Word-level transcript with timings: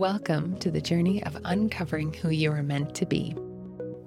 Welcome 0.00 0.58
to 0.60 0.70
the 0.70 0.80
journey 0.80 1.22
of 1.24 1.36
uncovering 1.44 2.14
who 2.14 2.30
you 2.30 2.50
are 2.52 2.62
meant 2.62 2.94
to 2.94 3.04
be. 3.04 3.36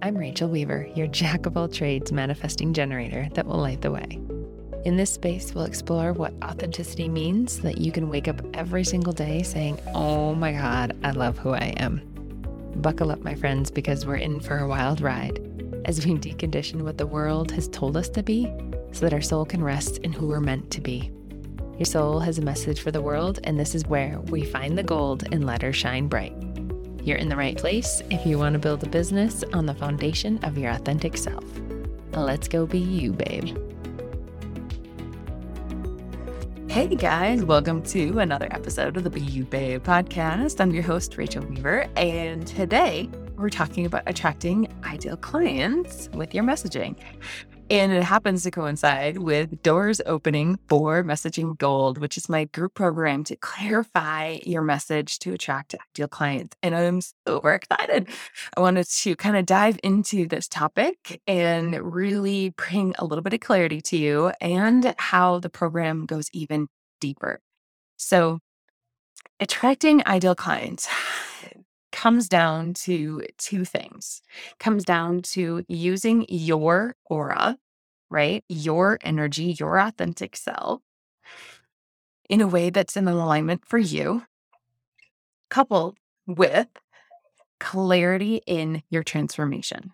I'm 0.02 0.18
Rachael 0.18 0.50
Weaver, 0.50 0.90
your 0.96 1.06
jack 1.06 1.46
of 1.46 1.56
all 1.56 1.68
trades 1.68 2.12
manifesting 2.12 2.74
generator 2.74 3.30
that 3.36 3.46
will 3.46 3.60
light 3.60 3.82
the 3.82 3.92
way. 3.92 4.20
In 4.86 4.98
this 4.98 5.12
space, 5.12 5.54
we'll 5.54 5.66
explore 5.66 6.12
what 6.12 6.34
authenticity 6.44 7.08
means 7.08 7.58
so 7.58 7.62
that 7.62 7.78
you 7.78 7.92
can 7.92 8.10
wake 8.10 8.28
up 8.28 8.42
every 8.56 8.84
single 8.84 9.14
day 9.14 9.44
saying, 9.44 9.80
Oh 9.94 10.34
my 10.34 10.54
God, 10.54 10.98
I 11.04 11.12
love 11.12 11.38
who 11.38 11.52
I 11.52 11.76
am. 11.78 12.02
Buckle 12.78 13.12
up, 13.12 13.20
my 13.20 13.36
friends, 13.36 13.70
because 13.70 14.04
we're 14.04 14.16
in 14.16 14.40
for 14.40 14.58
a 14.58 14.68
wild 14.68 15.00
ride 15.00 15.38
as 15.86 16.04
we 16.04 16.16
decondition 16.16 16.82
what 16.82 16.98
the 16.98 17.06
world 17.06 17.52
has 17.52 17.68
told 17.68 17.98
us 17.98 18.10
to 18.10 18.24
be 18.24 18.52
so 18.94 19.02
that 19.02 19.14
our 19.14 19.22
soul 19.22 19.46
can 19.46 19.64
rest 19.64 20.00
in 20.00 20.12
who 20.12 20.28
we're 20.28 20.40
meant 20.40 20.72
to 20.72 20.82
be. 20.82 21.12
Your 21.84 21.92
soul 21.92 22.22
has 22.22 22.38
a 22.38 22.42
message 22.42 22.80
for 22.80 22.92
the 22.92 23.02
world, 23.02 23.42
and 23.44 23.60
this 23.60 23.76
is 23.76 23.86
where 23.86 24.18
we 24.30 24.46
find 24.46 24.78
the 24.78 24.84
gold 24.84 25.26
and 25.34 25.46
let 25.46 25.62
her 25.62 25.74
shine 25.74 26.08
bright. 26.08 26.34
You're 27.04 27.18
in 27.18 27.28
the 27.28 27.36
right 27.36 27.58
place 27.58 28.02
if 28.10 28.26
you 28.26 28.40
want 28.40 28.54
to 28.54 28.60
build 28.60 28.82
a 28.86 28.90
business 28.90 29.44
on 29.52 29.66
the 29.66 29.74
foundation 29.74 30.42
of 30.46 30.58
your 30.58 30.72
authentic 30.72 31.18
self. 31.18 31.44
Let's 32.14 32.48
go 32.48 32.66
be 32.66 32.80
you, 32.80 33.12
babe. 33.12 33.58
Hey 36.70 36.88
guys, 36.96 37.44
welcome 37.44 37.84
to 37.88 38.20
another 38.20 38.48
episode 38.52 38.96
of 38.96 39.04
the 39.04 39.10
Be 39.10 39.20
You 39.20 39.44
Babe 39.44 39.84
podcast. 39.84 40.62
I'm 40.62 40.72
your 40.72 40.84
host, 40.84 41.18
Rachael 41.18 41.44
Weaver, 41.44 41.90
and 41.98 42.48
today 42.48 43.10
we're 43.36 43.50
talking 43.50 43.86
about 43.86 44.04
attracting 44.08 44.74
ideal 44.86 45.18
clients 45.18 46.10
with 46.14 46.34
your 46.34 46.46
messaging. 46.46 46.96
And 47.70 47.92
it 47.92 48.04
happens 48.04 48.44
to 48.44 48.52
coincide 48.52 49.18
with 49.18 49.64
doors 49.64 50.02
opening 50.06 50.60
for 50.68 51.04
Messaging 51.04 51.58
Gold, 51.58 51.98
which 51.98 52.18
is 52.18 52.28
my 52.28 52.46
group 52.46 52.74
program 52.74 53.24
to 53.26 53.36
clarify 53.38 54.40
your 54.46 54.62
message 54.62 55.18
to 55.20 55.34
attract 55.34 55.74
ideal 55.92 56.08
clients. 56.08 56.56
And 56.62 56.76
I'm 56.76 57.02
super 57.26 57.54
excited. 57.54 58.10
I 58.56 58.60
wanted 58.60 58.88
to 58.88 59.16
kind 59.16 59.38
of 59.38 59.46
dive 59.46 59.80
into 59.82 60.28
this 60.28 60.48
topic 60.48 61.22
and 61.26 61.94
really 61.94 62.50
bring 62.50 62.96
a 63.00 63.06
little 63.06 63.24
bit 63.24 63.34
of 63.34 63.40
clarity 63.40 63.82
to 63.82 63.98
you 63.98 64.32
and 64.42 64.94
how 64.98 65.40
the 65.40 65.50
program 65.50 66.06
goes 66.06 66.28
even 66.34 66.68
deeper. 67.00 67.40
So, 67.98 68.40
attracting 69.40 70.06
ideal 70.06 70.36
clients 70.36 70.88
comes 71.94 72.28
down 72.28 72.74
to 72.74 73.22
two 73.38 73.64
things. 73.64 74.22
Comes 74.60 74.84
down 74.84 75.22
to 75.22 75.64
using 75.70 76.26
your 76.28 76.96
aura, 77.06 77.58
right? 78.10 78.44
Your 78.50 78.98
energy, 79.02 79.56
your 79.58 79.80
authentic 79.80 80.36
self 80.36 80.82
in 82.30 82.42
a 82.42 82.48
way 82.48 82.70
that's 82.70 82.98
in 82.98 83.08
alignment 83.08 83.64
for 83.66 83.78
you, 83.78 84.24
coupled 85.50 85.98
with 86.26 86.68
clarity 87.60 88.42
in 88.48 88.82
your 88.90 89.04
transformation. 89.04 89.92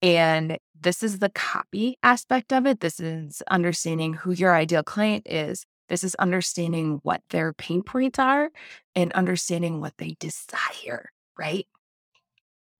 And 0.00 0.58
this 0.80 1.02
is 1.02 1.18
the 1.18 1.30
copy 1.30 1.98
aspect 2.02 2.52
of 2.52 2.64
it. 2.64 2.80
This 2.80 3.00
is 3.00 3.42
understanding 3.50 4.14
who 4.14 4.30
your 4.30 4.54
ideal 4.54 4.84
client 4.84 5.26
is. 5.28 5.66
This 5.88 6.04
is 6.04 6.14
understanding 6.16 7.00
what 7.02 7.22
their 7.30 7.52
pain 7.52 7.82
points 7.82 8.18
are 8.18 8.50
and 8.94 9.12
understanding 9.12 9.80
what 9.80 9.94
they 9.98 10.16
desire, 10.20 11.10
right? 11.38 11.66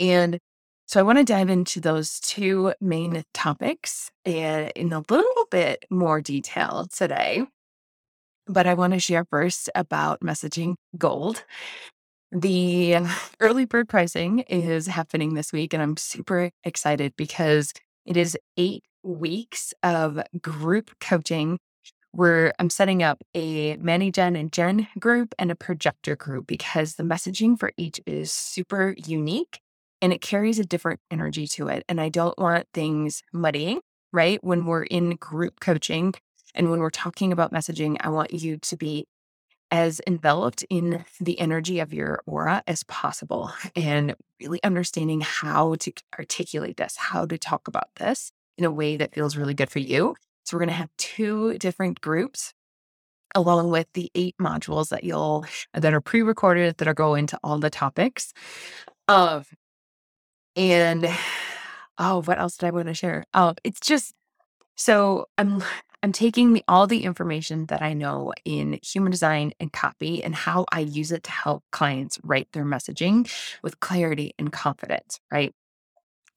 And 0.01 0.39
so 0.87 1.01
I 1.01 1.03
want 1.03 1.19
to 1.19 1.25
dive 1.25 1.51
into 1.51 1.81
those 1.81 2.21
two 2.21 2.73
main 2.81 3.23
topics 3.35 4.11
and 4.25 4.73
in 4.75 4.93
a 4.93 5.05
little 5.11 5.47
bit 5.51 5.85
more 5.91 6.21
detail 6.21 6.87
today. 6.95 7.45
But 8.47 8.67
I 8.67 8.75
want 8.75 8.95
to 8.95 8.99
share 8.99 9.27
first 9.27 9.69
about 9.75 10.21
messaging 10.21 10.77
gold. 10.97 11.45
The 12.33 12.99
early 13.41 13.65
bird 13.67 13.89
pricing 13.89 14.41
is 14.41 14.87
happening 14.87 15.35
this 15.35 15.53
week, 15.53 15.75
and 15.75 15.83
I'm 15.83 15.97
super 15.97 16.51
excited 16.65 17.15
because 17.17 17.73
it 18.07 18.17
is 18.17 18.37
eight 18.57 18.85
weeks 19.03 19.75
of 19.83 20.21
group 20.41 20.91
coaching 21.01 21.59
where 22.19 22.53
I'm 22.59 22.69
setting 22.69 23.01
up 23.01 23.23
a 23.33 23.77
Mani 23.77 24.11
Gen 24.11 24.35
and 24.35 24.53
Jen 24.53 24.89
group 24.99 25.37
and 25.39 25.53
a 25.53 25.55
projector 25.55 26.17
group 26.17 26.49
because 26.49 26.97
the 26.97 27.05
messaging 27.05 27.57
for 27.57 27.71
each 27.77 28.01
is 28.07 28.33
super 28.33 28.97
unique 28.99 29.61
and 30.03 30.13
it 30.13 30.21
carries 30.21 30.59
a 30.59 30.65
different 30.65 30.99
energy 31.13 31.47
to 31.47 31.69
it. 31.69 31.85
And 31.89 32.01
I 32.01 32.09
don't 32.09 32.37
want 32.37 32.67
things 32.75 33.23
muddying, 33.33 33.83
right? 34.13 34.43
When 34.43 34.67
we're 34.67 34.83
in 34.83 35.11
group 35.11 35.61
coaching 35.61 36.13
and 36.57 36.73
when 36.73 36.81
we're 36.81 36.91
talking 36.91 37.31
about 37.31 37.53
messaging, 37.53 37.99
I 38.01 38.09
want 38.09 38.33
you 38.33 38.57
to 38.57 38.77
be 38.77 39.07
as 39.71 40.01
enveloped 40.05 40.65
in 40.69 41.05
the 41.21 41.39
energy 41.39 41.79
of 41.79 41.95
your 41.95 42.25
aura 42.27 42.65
as 42.67 42.83
possible 42.83 43.53
and 43.77 44.17
really 44.41 44.59
understanding 44.65 45.21
how 45.21 45.77
to 45.77 45.93
articulate 46.19 46.79
this, 46.79 46.97
how 46.97 47.27
to 47.27 47.39
talk 47.39 47.69
about 47.69 47.91
this 47.95 48.33
in 48.57 48.65
a 48.65 48.73
way 48.73 48.97
that 48.97 49.15
feels 49.15 49.37
really 49.37 49.55
good 49.55 49.71
for 49.71 49.79
you 49.79 50.17
so 50.49 50.57
we're 50.57 50.61
going 50.61 50.69
to 50.69 50.75
have 50.75 50.91
two 50.97 51.59
different 51.59 52.01
groups 52.01 52.55
along 53.35 53.71
with 53.71 53.87
the 53.93 54.11
eight 54.15 54.35
modules 54.41 54.89
that 54.89 55.05
you'll 55.05 55.45
that 55.75 55.93
are 55.93 56.01
pre-recorded 56.01 56.79
that 56.79 56.89
are 56.89 56.95
go 56.95 57.15
into 57.15 57.39
all 57.45 57.59
the 57.59 57.69
topics. 57.71 58.33
Um 59.07 59.45
and 60.57 61.07
oh, 61.99 62.23
what 62.23 62.39
else 62.39 62.57
did 62.57 62.67
I 62.67 62.71
want 62.71 62.89
to 62.89 62.95
share? 62.95 63.25
Oh, 63.35 63.55
it's 63.63 63.81
just 63.81 64.15
so 64.77 65.27
I'm 65.37 65.63
I'm 66.03 66.13
taking 66.13 66.55
the, 66.55 66.65
all 66.69 66.87
the 66.87 67.05
information 67.05 67.67
that 67.67 67.83
I 67.83 67.93
know 67.93 68.33
in 68.45 68.79
human 68.83 69.11
design 69.11 69.53
and 69.61 69.73
copy 69.73 70.23
and 70.25 70.35
how 70.35 70.65
I 70.73 70.81
use 70.81 71.13
it 71.13 71.25
to 71.25 71.31
help 71.31 71.65
clients 71.73 72.19
write 72.23 72.49
their 72.53 72.65
messaging 72.65 73.31
with 73.63 73.81
clarity 73.81 74.33
and 74.39 74.51
confidence, 74.53 75.21
right? 75.31 75.53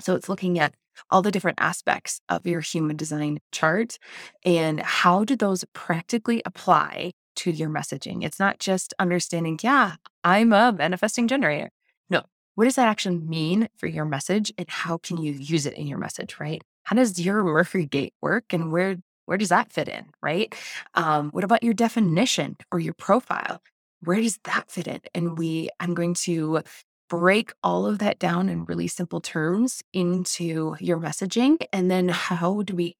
So 0.01 0.15
it's 0.15 0.27
looking 0.27 0.59
at 0.59 0.73
all 1.09 1.21
the 1.21 1.31
different 1.31 1.59
aspects 1.59 2.21
of 2.29 2.45
your 2.45 2.61
human 2.61 2.95
design 2.95 3.39
chart 3.51 3.97
and 4.45 4.79
how 4.81 5.23
do 5.23 5.35
those 5.35 5.65
practically 5.73 6.41
apply 6.45 7.11
to 7.37 7.51
your 7.51 7.69
messaging. 7.69 8.23
It's 8.23 8.39
not 8.39 8.59
just 8.59 8.93
understanding, 8.99 9.59
yeah, 9.61 9.95
I'm 10.23 10.53
a 10.53 10.71
manifesting 10.71 11.27
generator. 11.27 11.71
No, 12.09 12.23
what 12.55 12.65
does 12.65 12.75
that 12.75 12.87
actually 12.87 13.19
mean 13.19 13.69
for 13.77 13.87
your 13.87 14.05
message 14.05 14.53
and 14.57 14.69
how 14.69 14.97
can 14.97 15.17
you 15.17 15.31
use 15.31 15.65
it 15.65 15.73
in 15.73 15.87
your 15.87 15.97
message, 15.97 16.37
right? 16.39 16.61
How 16.83 16.95
does 16.95 17.19
your 17.19 17.43
Mercury 17.43 17.85
gate 17.85 18.13
work 18.21 18.53
and 18.53 18.71
where 18.71 18.97
where 19.25 19.37
does 19.37 19.49
that 19.49 19.71
fit 19.71 19.87
in, 19.87 20.07
right? 20.21 20.53
Um, 20.95 21.29
what 21.29 21.43
about 21.43 21.63
your 21.63 21.73
definition 21.73 22.57
or 22.71 22.79
your 22.79 22.93
profile? 22.93 23.61
Where 24.03 24.19
does 24.19 24.39
that 24.43 24.69
fit 24.69 24.87
in? 24.87 24.99
And 25.13 25.37
we, 25.37 25.69
I'm 25.79 25.93
going 25.93 26.15
to 26.25 26.63
break 27.11 27.51
all 27.61 27.85
of 27.85 27.99
that 27.99 28.19
down 28.19 28.47
in 28.47 28.63
really 28.63 28.87
simple 28.87 29.19
terms 29.19 29.83
into 29.91 30.77
your 30.79 30.97
messaging. 30.97 31.57
And 31.73 31.91
then 31.91 32.07
how 32.07 32.61
do 32.61 32.73
we 32.73 32.95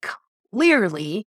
clearly 0.51 1.25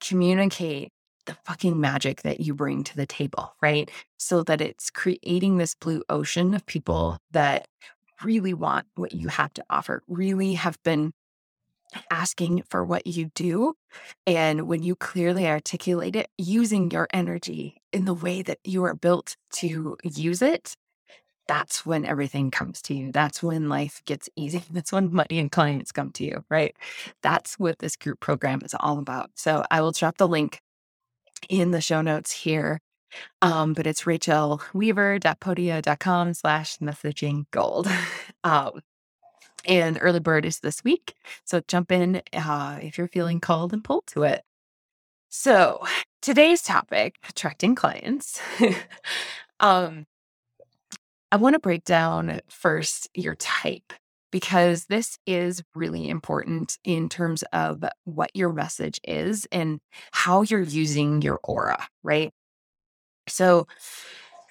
communicate 0.00 0.90
the 1.26 1.36
fucking 1.44 1.78
magic 1.78 2.22
that 2.22 2.40
you 2.40 2.54
bring 2.54 2.82
to 2.84 2.96
the 2.96 3.04
table, 3.04 3.54
right? 3.60 3.90
So 4.16 4.42
that 4.44 4.62
it's 4.62 4.88
creating 4.88 5.58
this 5.58 5.74
blue 5.74 6.02
ocean 6.08 6.54
of 6.54 6.64
people 6.64 7.18
that 7.32 7.68
really 8.22 8.54
want 8.54 8.86
what 8.94 9.12
you 9.12 9.28
have 9.28 9.52
to 9.52 9.64
offer, 9.68 10.02
really 10.08 10.54
have 10.54 10.82
been 10.82 11.12
asking 12.10 12.62
for 12.70 12.82
what 12.86 13.06
you 13.06 13.32
do. 13.34 13.74
And 14.26 14.66
when 14.66 14.82
you 14.82 14.96
clearly 14.96 15.46
articulate 15.46 16.16
it 16.16 16.30
using 16.38 16.90
your 16.90 17.06
energy 17.12 17.82
in 17.92 18.06
the 18.06 18.14
way 18.14 18.40
that 18.40 18.60
you 18.64 18.82
are 18.84 18.94
built 18.94 19.36
to 19.56 19.98
use 20.02 20.40
it, 20.40 20.74
that's 21.46 21.84
when 21.84 22.04
everything 22.04 22.50
comes 22.50 22.80
to 22.82 22.94
you. 22.94 23.12
That's 23.12 23.42
when 23.42 23.68
life 23.68 24.02
gets 24.06 24.28
easy. 24.36 24.62
That's 24.70 24.92
when 24.92 25.12
money 25.12 25.38
and 25.38 25.50
clients 25.50 25.92
come 25.92 26.10
to 26.12 26.24
you, 26.24 26.44
right? 26.48 26.74
That's 27.22 27.58
what 27.58 27.78
this 27.78 27.96
group 27.96 28.20
program 28.20 28.60
is 28.64 28.74
all 28.78 28.98
about. 28.98 29.30
So 29.34 29.64
I 29.70 29.80
will 29.80 29.92
drop 29.92 30.16
the 30.16 30.28
link 30.28 30.60
in 31.48 31.70
the 31.70 31.80
show 31.80 32.02
notes 32.02 32.32
here. 32.32 32.80
Um, 33.42 33.74
but 33.74 33.86
it's 33.86 34.02
rachaelweaver.podia.com 34.02 36.34
slash 36.34 36.78
messaging 36.78 37.46
gold. 37.50 37.88
Um, 38.42 38.80
and 39.66 39.98
early 40.02 40.20
bird 40.20 40.44
is 40.44 40.60
this 40.60 40.84
week. 40.84 41.14
So 41.44 41.62
jump 41.66 41.90
in 41.90 42.20
uh, 42.34 42.78
if 42.82 42.98
you're 42.98 43.08
feeling 43.08 43.40
called 43.40 43.72
and 43.72 43.82
pulled 43.82 44.06
to 44.08 44.24
it. 44.24 44.42
So 45.30 45.82
today's 46.20 46.60
topic, 46.62 47.16
attracting 47.26 47.74
clients. 47.74 48.38
um, 49.60 50.04
I 51.34 51.36
want 51.36 51.54
to 51.54 51.58
break 51.58 51.82
down 51.82 52.38
first 52.48 53.08
your 53.12 53.34
type 53.34 53.92
because 54.30 54.84
this 54.84 55.18
is 55.26 55.64
really 55.74 56.08
important 56.08 56.78
in 56.84 57.08
terms 57.08 57.42
of 57.52 57.82
what 58.04 58.30
your 58.34 58.52
message 58.52 59.00
is 59.02 59.44
and 59.50 59.80
how 60.12 60.42
you're 60.42 60.60
using 60.60 61.22
your 61.22 61.40
aura, 61.42 61.88
right? 62.04 62.32
So, 63.26 63.66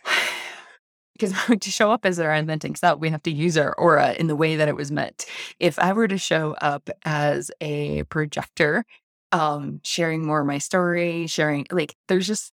because 1.13 1.33
to 1.62 1.71
show 1.71 1.89
up 1.89 2.06
as 2.06 2.19
our 2.19 2.33
authentic 2.33 2.75
self, 2.75 3.00
we 3.00 3.12
have 3.12 3.24
to 3.24 3.31
use 3.31 3.57
our 3.57 3.74
aura 3.75 4.12
in 4.19 4.27
the 4.27 4.36
way 4.36 4.57
that 4.57 4.68
it 4.68 4.75
was 4.75 4.91
meant. 4.91 5.25
If 5.62 5.79
I 5.79 5.94
were 5.94 6.09
to 6.09 6.18
show 6.18 6.53
up 6.59 6.89
as 7.06 7.50
a 7.62 8.03
projector, 8.09 8.83
um, 9.31 9.79
sharing 9.83 10.25
more 10.25 10.41
of 10.41 10.47
my 10.47 10.57
story, 10.57 11.27
sharing 11.27 11.65
like 11.71 11.95
there's 12.09 12.27
just 12.27 12.51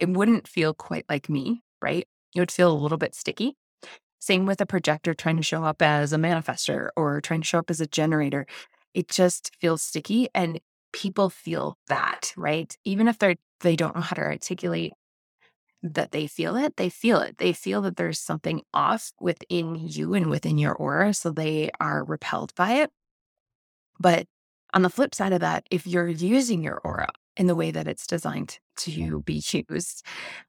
it 0.00 0.08
wouldn't 0.08 0.48
feel 0.48 0.74
quite 0.74 1.04
like 1.08 1.28
me, 1.28 1.62
right? 1.80 2.08
It 2.34 2.40
would 2.40 2.50
feel 2.52 2.72
a 2.72 2.74
little 2.74 2.98
bit 2.98 3.14
sticky. 3.14 3.56
Same 4.18 4.46
with 4.46 4.60
a 4.60 4.66
projector 4.66 5.14
trying 5.14 5.38
to 5.38 5.42
show 5.42 5.64
up 5.64 5.80
as 5.80 6.12
a 6.12 6.18
manifester 6.18 6.90
or 6.96 7.20
trying 7.20 7.40
to 7.40 7.46
show 7.46 7.58
up 7.58 7.70
as 7.70 7.80
a 7.80 7.86
generator. 7.86 8.46
It 8.94 9.08
just 9.08 9.54
feels 9.60 9.82
sticky 9.82 10.28
and 10.34 10.60
people 10.92 11.30
feel 11.30 11.78
that, 11.88 12.32
right? 12.36 12.76
Even 12.84 13.08
if 13.08 13.18
they're 13.18 13.36
they 13.60 13.76
don't 13.76 13.94
know 13.94 14.00
how 14.00 14.16
to 14.16 14.22
articulate 14.22 14.92
that 15.82 16.12
they 16.12 16.26
feel 16.26 16.56
it, 16.56 16.76
they 16.76 16.88
feel 16.88 17.20
it. 17.20 17.38
They 17.38 17.52
feel 17.52 17.82
that 17.82 17.96
there's 17.96 18.18
something 18.18 18.62
off 18.74 19.12
within 19.20 19.76
you 19.76 20.14
and 20.14 20.28
within 20.30 20.58
your 20.58 20.74
aura. 20.74 21.14
So 21.14 21.30
they 21.30 21.70
are 21.80 22.04
repelled 22.04 22.54
by 22.54 22.72
it. 22.82 22.90
But 23.98 24.26
on 24.72 24.82
the 24.82 24.90
flip 24.90 25.14
side 25.14 25.32
of 25.32 25.40
that, 25.40 25.66
if 25.70 25.86
you're 25.86 26.08
using 26.08 26.62
your 26.62 26.78
aura 26.78 27.08
in 27.36 27.46
the 27.46 27.54
way 27.54 27.70
that 27.70 27.88
it's 27.88 28.06
designed 28.06 28.58
to 28.76 29.20
be 29.22 29.42
used 29.52 30.04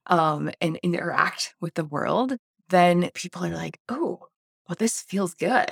um, 0.08 0.52
and 0.60 0.78
interact 0.84 1.56
with 1.62 1.74
the 1.76 1.86
world, 1.86 2.38
then 2.70 3.10
people 3.14 3.46
are 3.46 3.56
like, 3.56 3.80
oh, 3.90 4.28
well, 4.68 4.76
this 4.78 5.02
feels 5.02 5.34
good. 5.34 5.72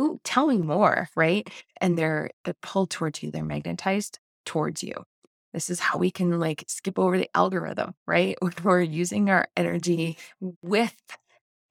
Ooh, 0.00 0.20
tell 0.24 0.46
me 0.46 0.58
more, 0.58 1.08
right? 1.16 1.48
And 1.80 1.96
they're, 1.96 2.30
they're 2.44 2.54
pulled 2.62 2.90
towards 2.90 3.22
you, 3.22 3.30
they're 3.30 3.44
magnetized 3.44 4.18
towards 4.44 4.82
you. 4.82 5.04
This 5.52 5.70
is 5.70 5.80
how 5.80 5.98
we 5.98 6.10
can 6.10 6.38
like 6.40 6.64
skip 6.66 6.98
over 6.98 7.16
the 7.16 7.30
algorithm, 7.34 7.94
right? 8.06 8.36
We're 8.64 8.82
using 8.82 9.30
our 9.30 9.48
energy 9.56 10.18
with 10.62 10.96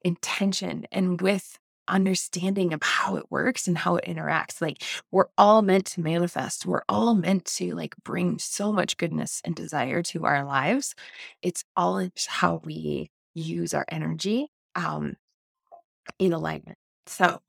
intention 0.02 0.86
and 0.90 1.20
with 1.20 1.58
understanding 1.88 2.72
of 2.72 2.82
how 2.82 3.16
it 3.16 3.24
works 3.30 3.66
and 3.68 3.76
how 3.76 3.96
it 3.96 4.04
interacts. 4.04 4.60
Like 4.60 4.82
we're 5.10 5.28
all 5.36 5.62
meant 5.62 5.86
to 5.86 6.00
manifest. 6.00 6.66
We're 6.66 6.84
all 6.88 7.14
meant 7.14 7.44
to 7.56 7.74
like 7.74 7.94
bring 8.04 8.38
so 8.38 8.72
much 8.72 8.96
goodness 8.96 9.40
and 9.44 9.54
desire 9.54 10.02
to 10.04 10.24
our 10.24 10.44
lives. 10.44 10.94
It's 11.42 11.64
all 11.76 12.08
how 12.26 12.60
we 12.64 13.10
use 13.34 13.74
our 13.74 13.84
energy 13.88 14.48
um, 14.74 15.16
in 16.18 16.32
alignment. 16.32 16.78
So, 17.06 17.40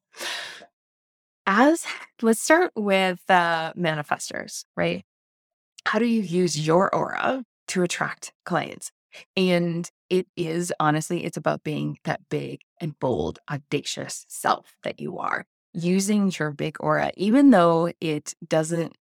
as 1.46 1.86
let's 2.22 2.42
start 2.42 2.72
with 2.76 3.20
uh, 3.30 3.74
manifestors, 3.74 4.66
right? 4.76 5.04
How 5.86 6.00
do 6.00 6.06
you 6.06 6.22
use 6.22 6.66
your 6.66 6.94
aura 6.94 7.44
to 7.70 7.84
attract 7.84 8.34
clients? 8.46 8.92
And 9.38 9.90
it 10.10 10.28
is 10.36 10.72
honestly, 10.80 11.24
it's 11.24 11.38
about 11.38 11.64
being 11.64 11.98
that 12.04 12.22
big 12.30 12.62
and 12.80 12.98
bold, 13.00 13.40
audacious 13.50 14.26
self 14.28 14.76
that 14.84 15.00
you 15.00 15.18
are, 15.20 15.46
using 15.74 16.32
your 16.38 16.52
big 16.52 16.78
aura, 16.80 17.12
even 17.16 17.50
though 17.52 17.92
it 18.00 18.34
doesn't, 18.48 18.96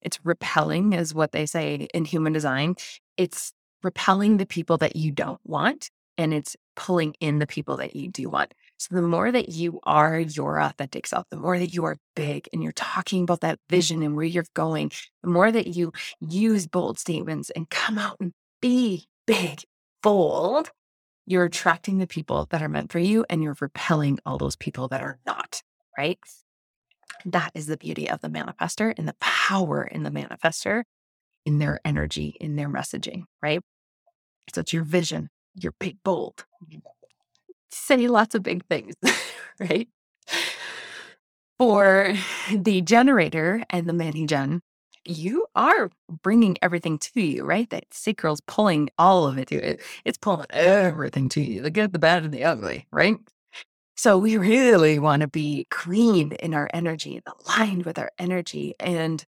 it's 0.00 0.18
repelling, 0.24 0.92
is 0.92 1.14
what 1.14 1.32
they 1.32 1.46
say 1.46 1.88
in 1.94 2.04
human 2.04 2.32
design. 2.32 2.76
It's 3.16 3.52
repelling 3.82 4.36
the 4.36 4.46
people 4.46 4.78
that 4.78 4.96
you 4.96 5.12
don't 5.12 5.40
want 5.44 5.90
and 6.18 6.34
it's 6.34 6.56
pulling 6.76 7.14
in 7.20 7.38
the 7.38 7.46
people 7.46 7.76
that 7.78 7.96
you 7.96 8.08
do 8.08 8.28
want. 8.28 8.52
So 8.78 8.94
the 8.94 9.02
more 9.02 9.30
that 9.30 9.48
you 9.48 9.80
are 9.84 10.18
your 10.18 10.60
authentic 10.60 11.06
self, 11.06 11.26
the 11.30 11.36
more 11.36 11.58
that 11.58 11.72
you 11.72 11.84
are 11.84 11.96
big 12.16 12.48
and 12.52 12.62
you're 12.62 12.72
talking 12.72 13.22
about 13.22 13.40
that 13.40 13.58
vision 13.70 14.02
and 14.02 14.16
where 14.16 14.24
you're 14.24 14.44
going, 14.54 14.90
the 15.22 15.30
more 15.30 15.52
that 15.52 15.68
you 15.68 15.92
use 16.20 16.66
bold 16.66 16.98
statements 16.98 17.50
and 17.50 17.70
come 17.70 17.98
out 17.98 18.16
and 18.20 18.32
be 18.60 19.06
big, 19.26 19.62
bold, 20.02 20.70
you're 21.26 21.44
attracting 21.44 21.98
the 21.98 22.06
people 22.06 22.46
that 22.50 22.62
are 22.62 22.68
meant 22.68 22.92
for 22.92 22.98
you 22.98 23.24
and 23.30 23.42
you're 23.42 23.56
repelling 23.60 24.18
all 24.26 24.38
those 24.38 24.56
people 24.56 24.88
that 24.88 25.02
are 25.02 25.18
not, 25.26 25.62
right? 25.96 26.18
That 27.24 27.52
is 27.54 27.66
the 27.66 27.76
beauty 27.76 28.10
of 28.10 28.20
the 28.20 28.28
manifester 28.28 28.92
and 28.96 29.06
the 29.06 29.16
power 29.20 29.84
in 29.84 30.02
the 30.02 30.10
manifester 30.10 30.82
in 31.44 31.58
their 31.58 31.80
energy, 31.84 32.36
in 32.40 32.56
their 32.56 32.68
messaging, 32.68 33.24
right? 33.42 33.60
So 34.54 34.60
it's 34.60 34.72
your 34.72 34.84
vision, 34.84 35.28
you're 35.54 35.74
big, 35.78 36.02
bold. 36.02 36.44
Say 37.70 38.08
lots 38.08 38.34
of 38.34 38.42
big 38.42 38.64
things, 38.66 38.94
right? 39.60 39.88
For 41.58 42.14
the 42.50 42.80
generator 42.80 43.62
and 43.70 43.88
the 43.88 43.92
mani 43.92 44.26
gen, 44.26 44.62
you 45.04 45.46
are 45.54 45.90
bringing 46.22 46.56
everything 46.62 46.98
to 46.98 47.20
you, 47.20 47.44
right? 47.44 47.68
That 47.70 47.92
sacral's 47.92 48.40
pulling 48.46 48.90
all 48.98 49.26
of 49.26 49.38
it 49.38 49.48
to 49.48 49.56
it. 49.56 49.80
It's 50.04 50.18
pulling 50.18 50.46
everything 50.50 51.28
to 51.30 51.40
you, 51.40 51.62
the 51.62 51.70
good, 51.70 51.92
the 51.92 51.98
bad, 51.98 52.24
and 52.24 52.32
the 52.32 52.44
ugly, 52.44 52.86
right? 52.90 53.16
So 53.96 54.18
we 54.18 54.36
really 54.36 54.98
want 54.98 55.20
to 55.20 55.28
be 55.28 55.66
clean 55.70 56.32
in 56.32 56.54
our 56.54 56.68
energy, 56.72 57.22
aligned 57.26 57.84
with 57.84 57.98
our 57.98 58.10
energy, 58.18 58.74
and 58.80 59.24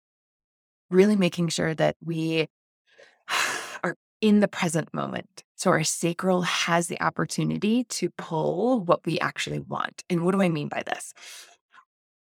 really 0.89 1.15
making 1.15 1.49
sure 1.49 1.73
that 1.73 1.95
we 2.03 2.47
are 3.83 3.95
in 4.21 4.39
the 4.39 4.47
present 4.47 4.93
moment. 4.93 5.43
So 5.55 5.71
our 5.71 5.83
sacral 5.83 6.41
has 6.43 6.87
the 6.87 7.01
opportunity 7.01 7.83
to 7.85 8.09
pull 8.11 8.81
what 8.81 9.05
we 9.05 9.19
actually 9.19 9.59
want. 9.59 10.03
And 10.09 10.23
what 10.25 10.33
do 10.33 10.41
I 10.41 10.49
mean 10.49 10.67
by 10.67 10.83
this? 10.85 11.13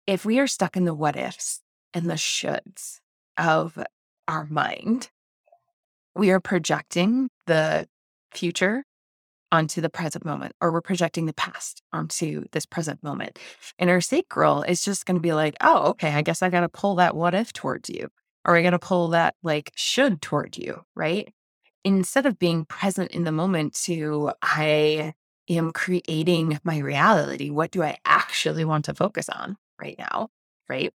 If 0.06 0.26
we 0.26 0.40
are 0.40 0.48
stuck 0.48 0.78
in 0.78 0.86
the 0.86 0.94
what 0.94 1.16
ifs 1.16 1.62
and 1.94 2.10
the 2.10 2.16
shoulds 2.16 3.00
of 3.38 3.78
our 4.28 4.46
mind, 4.46 5.10
we 6.16 6.32
are 6.32 6.40
projecting 6.40 7.30
the 7.46 7.88
future 8.34 8.84
onto 9.52 9.80
the 9.80 9.90
present 9.90 10.26
moment, 10.26 10.54
or 10.60 10.72
we're 10.72 10.82
projecting 10.82 11.26
the 11.26 11.34
past 11.34 11.82
onto 11.94 12.46
this 12.52 12.66
present 12.66 13.02
moment. 13.02 13.40
And 13.80 13.90
our 13.90 14.02
sacral 14.02 14.64
is 14.64 14.84
just 14.84 15.06
going 15.06 15.16
to 15.16 15.22
be 15.22 15.34
like, 15.34 15.56
oh, 15.62 15.90
okay, 15.92 16.12
I 16.12 16.22
guess 16.22 16.42
I 16.42 16.50
got 16.50 16.62
to 16.62 16.70
pull 16.70 16.96
that 16.96 17.16
what 17.16 17.34
if 17.34 17.54
towards 17.54 17.90
you, 17.90 18.10
or 18.44 18.58
I 18.58 18.62
got 18.62 18.72
to 18.72 18.80
pull 18.80 19.10
that 19.10 19.36
like 19.44 19.72
should 19.76 20.22
toward 20.22 20.58
you, 20.58 20.84
right? 20.96 21.34
instead 21.88 22.26
of 22.26 22.38
being 22.38 22.66
present 22.66 23.12
in 23.12 23.24
the 23.24 23.32
moment 23.32 23.74
to 23.74 24.32
I 24.42 25.14
am 25.50 25.72
creating 25.72 26.60
my 26.64 26.80
reality, 26.80 27.50
what 27.50 27.72
do 27.72 27.82
I 27.82 27.98
actually 28.04 28.66
want 28.66 28.86
to 28.86 28.94
focus 28.94 29.30
on 29.30 29.56
right 29.80 29.96
now? 29.98 30.30
Right. 30.68 30.94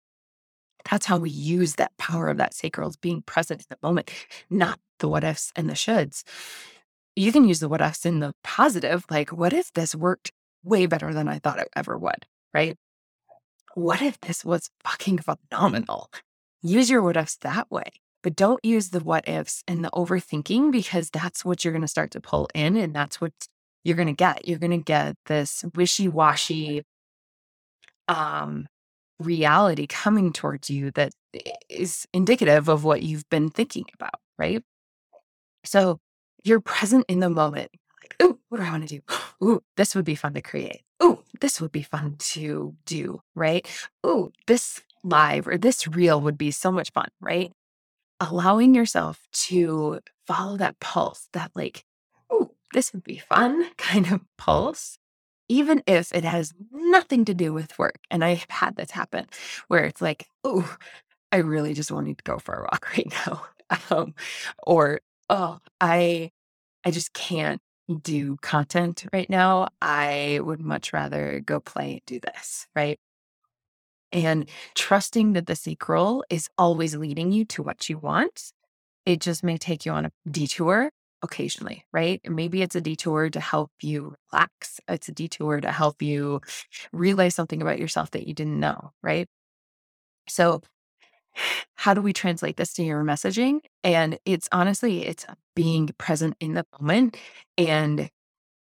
That's 0.90 1.06
how 1.06 1.18
we 1.18 1.30
use 1.30 1.74
that 1.74 1.96
power 1.98 2.28
of 2.28 2.36
that 2.38 2.54
sacral, 2.54 2.94
being 3.00 3.22
present 3.22 3.60
in 3.60 3.66
the 3.68 3.86
moment, 3.86 4.10
not 4.50 4.78
the 4.98 5.08
what 5.08 5.24
ifs 5.24 5.52
and 5.56 5.68
the 5.68 5.74
shoulds. 5.74 6.22
You 7.16 7.32
can 7.32 7.48
use 7.48 7.60
the 7.60 7.68
what 7.68 7.80
ifs 7.80 8.06
in 8.06 8.20
the 8.20 8.34
positive, 8.44 9.04
like, 9.10 9.30
what 9.30 9.52
if 9.52 9.72
this 9.72 9.94
worked 9.94 10.32
way 10.62 10.86
better 10.86 11.12
than 11.12 11.28
I 11.28 11.38
thought 11.38 11.58
it 11.58 11.68
ever 11.74 11.98
would? 11.98 12.26
Right. 12.54 12.76
What 13.74 14.02
if 14.02 14.20
this 14.20 14.44
was 14.44 14.70
fucking 14.84 15.18
phenomenal? 15.18 16.10
Use 16.62 16.90
your 16.90 17.02
what 17.02 17.16
ifs 17.16 17.36
that 17.38 17.70
way. 17.70 17.90
But 18.22 18.34
don't 18.34 18.64
use 18.64 18.90
the 18.90 19.00
what 19.00 19.28
ifs 19.28 19.62
and 19.68 19.84
the 19.84 19.90
overthinking 19.90 20.72
because 20.72 21.10
that's 21.10 21.44
what 21.44 21.64
you're 21.64 21.72
going 21.72 21.82
to 21.82 21.88
start 21.88 22.10
to 22.12 22.20
pull 22.20 22.48
in 22.54 22.76
and 22.76 22.94
that's 22.94 23.20
what 23.20 23.32
you're 23.84 23.96
going 23.96 24.08
to 24.08 24.12
get. 24.12 24.48
You're 24.48 24.58
going 24.58 24.72
to 24.72 24.78
get 24.78 25.16
this 25.26 25.64
wishy 25.74 26.08
washy 26.08 26.82
um, 28.08 28.66
reality 29.18 29.86
coming 29.86 30.32
towards 30.32 30.70
you 30.70 30.90
that 30.92 31.12
is 31.68 32.06
indicative 32.12 32.68
of 32.68 32.84
what 32.84 33.02
you've 33.02 33.28
been 33.30 33.50
thinking 33.50 33.84
about, 33.94 34.20
right? 34.38 34.62
So 35.64 36.00
you're 36.44 36.60
present 36.60 37.04
in 37.08 37.20
the 37.20 37.30
moment. 37.30 37.70
Like, 38.02 38.16
oh, 38.20 38.38
what 38.48 38.58
do 38.58 38.64
I 38.64 38.70
want 38.70 38.88
to 38.88 39.00
do? 39.00 39.14
Ooh, 39.44 39.62
this 39.76 39.94
would 39.94 40.04
be 40.04 40.14
fun 40.14 40.34
to 40.34 40.40
create. 40.40 40.82
Ooh, 41.02 41.22
this 41.40 41.60
would 41.60 41.72
be 41.72 41.82
fun 41.82 42.16
to 42.18 42.74
do, 42.86 43.20
right? 43.34 43.66
Ooh, 44.06 44.32
this 44.46 44.80
live 45.04 45.46
or 45.46 45.56
this 45.56 45.86
reel 45.86 46.20
would 46.20 46.38
be 46.38 46.50
so 46.50 46.72
much 46.72 46.92
fun, 46.92 47.08
right? 47.20 47.52
allowing 48.20 48.74
yourself 48.74 49.26
to 49.32 50.00
follow 50.26 50.56
that 50.56 50.78
pulse, 50.80 51.28
that 51.32 51.50
like, 51.54 51.84
oh, 52.30 52.50
this 52.72 52.92
would 52.92 53.04
be 53.04 53.18
fun 53.18 53.70
kind 53.76 54.10
of 54.12 54.20
pulse, 54.36 54.98
even 55.48 55.82
if 55.86 56.12
it 56.14 56.24
has 56.24 56.54
nothing 56.72 57.24
to 57.26 57.34
do 57.34 57.52
with 57.52 57.78
work. 57.78 57.98
And 58.10 58.24
I've 58.24 58.46
had 58.50 58.76
this 58.76 58.90
happen 58.90 59.26
where 59.68 59.84
it's 59.84 60.00
like, 60.02 60.26
oh, 60.44 60.76
I 61.32 61.38
really 61.38 61.74
just 61.74 61.92
wanted 61.92 62.18
to 62.18 62.24
go 62.24 62.38
for 62.38 62.54
a 62.54 62.62
walk 62.62 62.88
right 62.96 63.12
now. 63.26 63.46
Um, 63.90 64.14
or, 64.66 65.00
oh, 65.30 65.58
I 65.80 66.30
I 66.84 66.90
just 66.92 67.12
can't 67.14 67.60
do 68.02 68.36
content 68.42 69.06
right 69.12 69.30
now. 69.30 69.68
I 69.82 70.40
would 70.42 70.60
much 70.60 70.92
rather 70.92 71.40
go 71.40 71.60
play 71.60 71.92
and 71.94 72.02
do 72.06 72.20
this, 72.20 72.66
right? 72.76 72.98
and 74.12 74.48
trusting 74.74 75.34
that 75.34 75.46
the 75.46 75.56
sacral 75.56 76.24
is 76.30 76.48
always 76.56 76.96
leading 76.96 77.32
you 77.32 77.44
to 77.46 77.62
what 77.62 77.88
you 77.88 77.98
want. 77.98 78.52
It 79.06 79.20
just 79.20 79.42
may 79.44 79.58
take 79.58 79.86
you 79.86 79.92
on 79.92 80.06
a 80.06 80.12
detour 80.30 80.90
occasionally, 81.22 81.84
right? 81.92 82.20
Maybe 82.28 82.62
it's 82.62 82.76
a 82.76 82.80
detour 82.80 83.30
to 83.30 83.40
help 83.40 83.70
you 83.80 84.14
relax. 84.32 84.80
It's 84.88 85.08
a 85.08 85.12
detour 85.12 85.60
to 85.60 85.72
help 85.72 86.02
you 86.02 86.40
realize 86.92 87.34
something 87.34 87.62
about 87.62 87.78
yourself 87.78 88.10
that 88.12 88.26
you 88.26 88.34
didn't 88.34 88.60
know, 88.60 88.92
right? 89.02 89.28
So, 90.28 90.62
how 91.74 91.94
do 91.94 92.02
we 92.02 92.12
translate 92.12 92.56
this 92.56 92.72
to 92.74 92.82
your 92.82 93.04
messaging? 93.04 93.60
And 93.84 94.18
it's 94.24 94.48
honestly, 94.50 95.06
it's 95.06 95.24
being 95.54 95.90
present 95.98 96.36
in 96.40 96.54
the 96.54 96.66
moment 96.80 97.16
and 97.56 98.10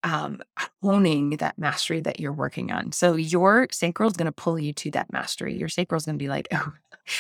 um, 0.03 0.41
honing 0.81 1.31
that 1.37 1.57
mastery 1.57 1.99
that 2.01 2.19
you're 2.19 2.33
working 2.33 2.71
on. 2.71 2.91
So 2.91 3.15
your 3.15 3.67
sacral 3.71 4.09
is 4.09 4.17
going 4.17 4.27
to 4.27 4.31
pull 4.31 4.59
you 4.59 4.73
to 4.73 4.91
that 4.91 5.11
mastery. 5.11 5.57
Your 5.57 5.69
sacral 5.69 5.97
is 5.97 6.05
going 6.05 6.17
to 6.17 6.23
be 6.23 6.29
like, 6.29 6.47
oh, 6.53 6.71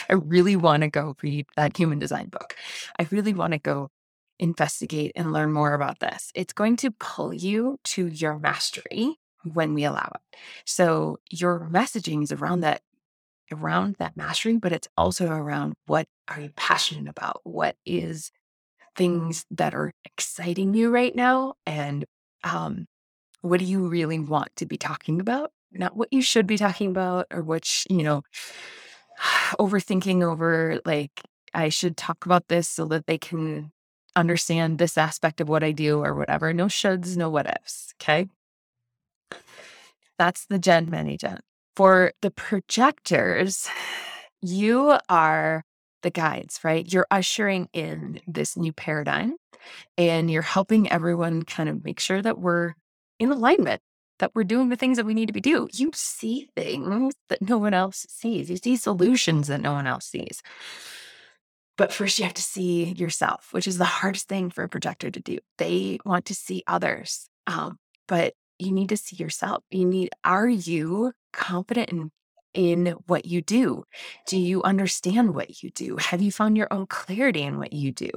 I 0.09 0.13
really 0.13 0.55
want 0.55 0.83
to 0.83 0.89
go 0.89 1.15
read 1.21 1.47
that 1.55 1.75
human 1.75 1.99
design 1.99 2.29
book. 2.29 2.55
I 2.97 3.07
really 3.11 3.33
want 3.33 3.53
to 3.53 3.59
go 3.59 3.89
investigate 4.39 5.11
and 5.15 5.33
learn 5.33 5.51
more 5.51 5.73
about 5.73 5.99
this. 5.99 6.31
It's 6.33 6.53
going 6.53 6.77
to 6.77 6.91
pull 6.91 7.33
you 7.33 7.79
to 7.85 8.07
your 8.07 8.39
mastery 8.39 9.17
when 9.43 9.73
we 9.73 9.83
allow 9.83 10.11
it. 10.15 10.37
So 10.65 11.19
your 11.29 11.69
messaging 11.71 12.23
is 12.23 12.31
around 12.31 12.61
that 12.61 12.81
around 13.51 13.95
that 13.97 14.15
mastery, 14.15 14.57
but 14.57 14.71
it's 14.71 14.87
also 14.95 15.27
around 15.27 15.73
what 15.87 16.07
are 16.27 16.39
you 16.39 16.51
passionate 16.55 17.09
about? 17.09 17.41
What 17.43 17.75
is 17.85 18.31
things 18.95 19.45
that 19.49 19.73
are 19.73 19.91
exciting 20.05 20.73
you 20.73 20.89
right 20.91 21.15
now 21.15 21.53
and 21.65 22.05
um 22.43 22.85
what 23.41 23.59
do 23.59 23.65
you 23.65 23.87
really 23.87 24.19
want 24.19 24.49
to 24.57 24.65
be 24.65 24.77
talking 24.77 25.21
about? 25.21 25.51
Not 25.71 25.95
what 25.95 26.11
you 26.11 26.21
should 26.21 26.45
be 26.45 26.57
talking 26.57 26.89
about 26.89 27.27
or 27.31 27.41
which, 27.41 27.87
you 27.89 28.03
know, 28.03 28.23
overthinking 29.59 30.23
over 30.23 30.81
like 30.85 31.21
I 31.53 31.69
should 31.69 31.97
talk 31.97 32.25
about 32.25 32.47
this 32.47 32.67
so 32.67 32.85
that 32.85 33.07
they 33.07 33.17
can 33.17 33.71
understand 34.15 34.77
this 34.77 34.97
aspect 34.97 35.41
of 35.41 35.49
what 35.49 35.63
I 35.63 35.71
do 35.71 36.03
or 36.03 36.13
whatever. 36.15 36.53
No 36.53 36.65
shoulds, 36.65 37.15
no 37.15 37.29
what 37.29 37.47
ifs. 37.47 37.93
Okay. 38.01 38.27
That's 40.17 40.45
the 40.45 40.59
Gen 40.59 40.89
Mani 40.89 41.17
Gen. 41.17 41.39
For 41.75 42.11
the 42.21 42.31
projectors, 42.31 43.69
you 44.41 44.97
are 45.07 45.63
the 46.01 46.09
guides, 46.09 46.59
right? 46.63 46.91
You're 46.91 47.07
ushering 47.11 47.69
in 47.73 48.21
this 48.27 48.57
new 48.57 48.73
paradigm 48.73 49.35
and 49.97 50.29
you're 50.29 50.41
helping 50.41 50.91
everyone 50.91 51.43
kind 51.43 51.69
of 51.69 51.83
make 51.83 51.99
sure 51.99 52.21
that 52.21 52.39
we're 52.39 52.73
in 53.19 53.31
alignment, 53.31 53.81
that 54.19 54.31
we're 54.33 54.43
doing 54.43 54.69
the 54.69 54.75
things 54.75 54.97
that 54.97 55.05
we 55.05 55.13
need 55.13 55.27
to 55.27 55.33
be 55.33 55.41
doing. 55.41 55.69
You 55.73 55.91
see 55.93 56.49
things 56.55 57.13
that 57.29 57.41
no 57.41 57.57
one 57.57 57.73
else 57.73 58.05
sees. 58.09 58.49
You 58.49 58.57
see 58.57 58.75
solutions 58.75 59.47
that 59.47 59.61
no 59.61 59.73
one 59.73 59.87
else 59.87 60.05
sees. 60.05 60.41
But 61.79 61.93
first, 61.93 62.19
you 62.19 62.25
have 62.25 62.33
to 62.33 62.41
see 62.41 62.91
yourself, 62.91 63.47
which 63.51 63.65
is 63.65 63.77
the 63.77 63.85
hardest 63.85 64.27
thing 64.27 64.49
for 64.49 64.65
a 64.65 64.69
projector 64.69 65.09
to 65.09 65.19
do. 65.21 65.37
They 65.59 65.97
want 66.03 66.25
to 66.25 66.35
see 66.35 66.61
others, 66.67 67.29
um, 67.47 67.79
but 68.05 68.33
you 68.59 68.73
need 68.73 68.89
to 68.89 68.97
see 68.97 69.15
yourself. 69.15 69.63
You 69.71 69.85
need, 69.85 70.09
are 70.25 70.49
you 70.49 71.13
confident 71.31 71.89
in, 71.89 72.11
in 72.53 72.95
what 73.07 73.23
you 73.23 73.41
do? 73.41 73.85
Do 74.27 74.37
you 74.37 74.61
understand 74.63 75.33
what 75.33 75.63
you 75.63 75.69
do? 75.69 75.95
Have 75.95 76.21
you 76.21 76.33
found 76.33 76.57
your 76.57 76.67
own 76.69 76.85
clarity 76.85 77.43
in 77.43 77.57
what 77.57 77.71
you 77.71 77.93
do? 77.93 78.09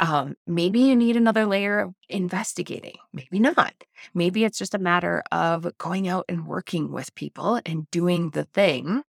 Um, 0.00 0.34
maybe 0.46 0.80
you 0.80 0.96
need 0.96 1.18
another 1.18 1.44
layer 1.44 1.80
of 1.80 1.94
investigating. 2.08 2.96
Maybe 3.12 3.38
not. 3.38 3.74
Maybe 4.14 4.42
it's 4.46 4.58
just 4.58 4.74
a 4.74 4.78
matter 4.78 5.22
of 5.30 5.70
going 5.76 6.08
out 6.08 6.24
and 6.30 6.46
working 6.46 6.90
with 6.90 7.14
people 7.14 7.60
and 7.66 7.90
doing 7.90 8.30
the 8.30 8.44
thing 8.44 9.02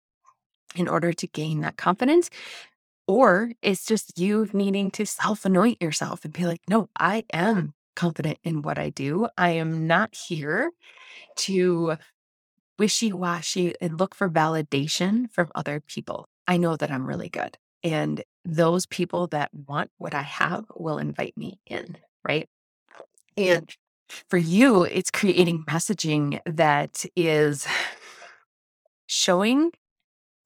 in 0.74 0.88
order 0.88 1.12
to 1.12 1.26
gain 1.26 1.60
that 1.60 1.76
confidence. 1.76 2.30
Or 3.06 3.52
it's 3.62 3.84
just 3.84 4.18
you 4.18 4.48
needing 4.52 4.90
to 4.92 5.04
self 5.04 5.44
anoint 5.44 5.82
yourself 5.82 6.24
and 6.24 6.32
be 6.32 6.46
like, 6.46 6.62
no, 6.68 6.88
I 6.98 7.24
am 7.32 7.74
confident 7.94 8.38
in 8.42 8.62
what 8.62 8.78
I 8.78 8.90
do. 8.90 9.28
I 9.36 9.50
am 9.50 9.86
not 9.86 10.14
here 10.14 10.70
to 11.36 11.96
wishy 12.78 13.12
washy 13.12 13.74
and 13.80 13.98
look 13.98 14.14
for 14.14 14.28
validation 14.28 15.30
from 15.30 15.50
other 15.54 15.80
people. 15.80 16.28
I 16.46 16.56
know 16.56 16.76
that 16.76 16.90
I'm 16.90 17.06
really 17.06 17.28
good. 17.28 17.56
And 17.82 18.22
those 18.44 18.86
people 18.86 19.26
that 19.28 19.50
want 19.52 19.90
what 19.98 20.14
I 20.14 20.22
have 20.22 20.64
will 20.74 20.98
invite 20.98 21.36
me 21.36 21.58
in, 21.66 21.96
right? 22.26 22.48
And 23.36 23.70
for 24.28 24.36
you, 24.36 24.84
it's 24.84 25.10
creating 25.10 25.64
messaging 25.68 26.40
that 26.46 27.04
is 27.16 27.66
showing 29.06 29.70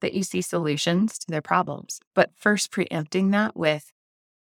that 0.01 0.13
you 0.13 0.23
see 0.23 0.41
solutions 0.41 1.17
to 1.19 1.27
their 1.27 1.41
problems, 1.41 1.99
but 2.15 2.31
first 2.35 2.71
preempting 2.71 3.31
that 3.31 3.55
with, 3.55 3.91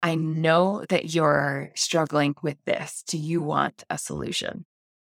I 0.03 0.15
know 0.15 0.85
that 0.89 1.13
you're 1.13 1.71
struggling 1.75 2.35
with 2.41 2.57
this. 2.65 3.03
Do 3.07 3.17
you 3.17 3.41
want 3.41 3.83
a 3.89 3.97
solution? 3.97 4.65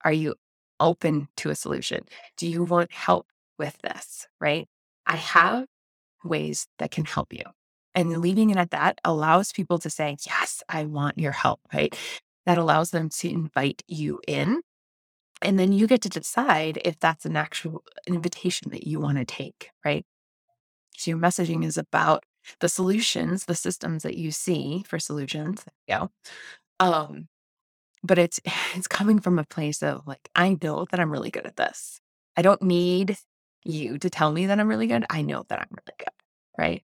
Are 0.04 0.12
you 0.12 0.34
open 0.78 1.28
to 1.38 1.50
a 1.50 1.54
solution? 1.54 2.04
Do 2.36 2.46
you 2.46 2.64
want 2.64 2.92
help 2.92 3.26
with 3.58 3.78
this? 3.82 4.26
Right? 4.40 4.68
I 5.06 5.16
have 5.16 5.66
ways 6.22 6.66
that 6.78 6.90
can 6.90 7.04
help 7.04 7.32
you. 7.32 7.44
And 7.94 8.18
leaving 8.18 8.50
it 8.50 8.56
at 8.56 8.70
that 8.72 9.00
allows 9.04 9.52
people 9.52 9.78
to 9.78 9.90
say, 9.90 10.16
Yes, 10.26 10.62
I 10.68 10.84
want 10.84 11.18
your 11.18 11.32
help. 11.32 11.60
Right? 11.72 11.96
That 12.46 12.58
allows 12.58 12.90
them 12.90 13.08
to 13.08 13.30
invite 13.30 13.82
you 13.88 14.20
in. 14.28 14.60
And 15.40 15.58
then 15.58 15.72
you 15.72 15.86
get 15.86 16.02
to 16.02 16.08
decide 16.08 16.80
if 16.84 16.98
that's 16.98 17.24
an 17.24 17.36
actual 17.36 17.82
invitation 18.06 18.70
that 18.70 18.86
you 18.86 19.00
want 19.00 19.18
to 19.18 19.24
take. 19.24 19.70
Right? 19.84 20.04
So 20.96 21.10
your 21.10 21.18
messaging 21.18 21.64
is 21.64 21.76
about 21.76 22.24
the 22.60 22.68
solutions, 22.68 23.44
the 23.46 23.54
systems 23.54 24.02
that 24.02 24.16
you 24.16 24.30
see 24.30 24.84
for 24.86 24.98
solutions. 24.98 25.64
Go. 25.88 26.10
Um, 26.80 27.28
but 28.02 28.18
it's 28.18 28.40
it's 28.74 28.86
coming 28.86 29.20
from 29.20 29.38
a 29.38 29.44
place 29.44 29.82
of 29.82 30.06
like, 30.06 30.28
I 30.34 30.56
know 30.62 30.86
that 30.90 31.00
I'm 31.00 31.10
really 31.10 31.30
good 31.30 31.46
at 31.46 31.56
this. 31.56 32.00
I 32.36 32.42
don't 32.42 32.62
need 32.62 33.16
you 33.64 33.98
to 33.98 34.10
tell 34.10 34.30
me 34.30 34.46
that 34.46 34.60
I'm 34.60 34.68
really 34.68 34.86
good. 34.86 35.04
I 35.08 35.22
know 35.22 35.44
that 35.48 35.58
I'm 35.58 35.68
really 35.70 35.96
good. 35.98 36.08
Right. 36.58 36.82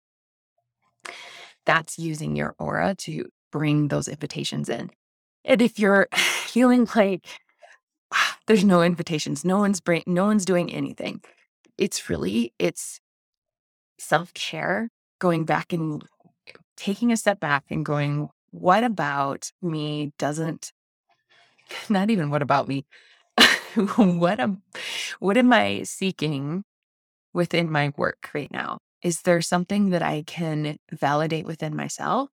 That's 1.65 1.97
using 1.97 2.35
your 2.35 2.55
aura 2.59 2.95
to 2.99 3.25
bring 3.51 3.87
those 3.87 4.07
invitations 4.07 4.69
in. 4.69 4.91
And 5.43 5.61
if 5.61 5.79
you're 5.79 6.07
feeling 6.13 6.87
like 6.95 7.25
ah, 8.13 8.37
there's 8.47 8.63
no 8.63 8.81
invitations, 8.83 9.43
no 9.43 9.57
one's 9.57 9.81
bring, 9.81 10.03
no 10.05 10.25
one's 10.25 10.45
doing 10.45 10.71
anything, 10.71 11.21
it's 11.77 12.09
really 12.09 12.53
it's 12.59 12.99
self 13.99 14.33
care, 14.33 14.89
going 15.19 15.45
back 15.45 15.73
and 15.73 16.03
taking 16.75 17.11
a 17.11 17.17
step 17.17 17.39
back 17.39 17.65
and 17.69 17.85
going, 17.85 18.29
what 18.51 18.83
about 18.83 19.51
me 19.61 20.13
doesn't, 20.17 20.71
not 21.89 22.09
even 22.09 22.29
what 22.29 22.41
about 22.41 22.67
me, 22.67 22.85
what 23.95 24.39
am, 24.39 24.61
what 25.19 25.37
am 25.37 25.53
I 25.53 25.83
seeking 25.83 26.63
within 27.33 27.71
my 27.71 27.93
work 27.97 28.29
right 28.33 28.51
now? 28.51 28.79
Is 29.03 29.21
there 29.21 29.41
something 29.41 29.91
that 29.91 30.01
I 30.01 30.23
can 30.25 30.77
validate 30.91 31.45
within 31.45 31.75
myself 31.75 32.29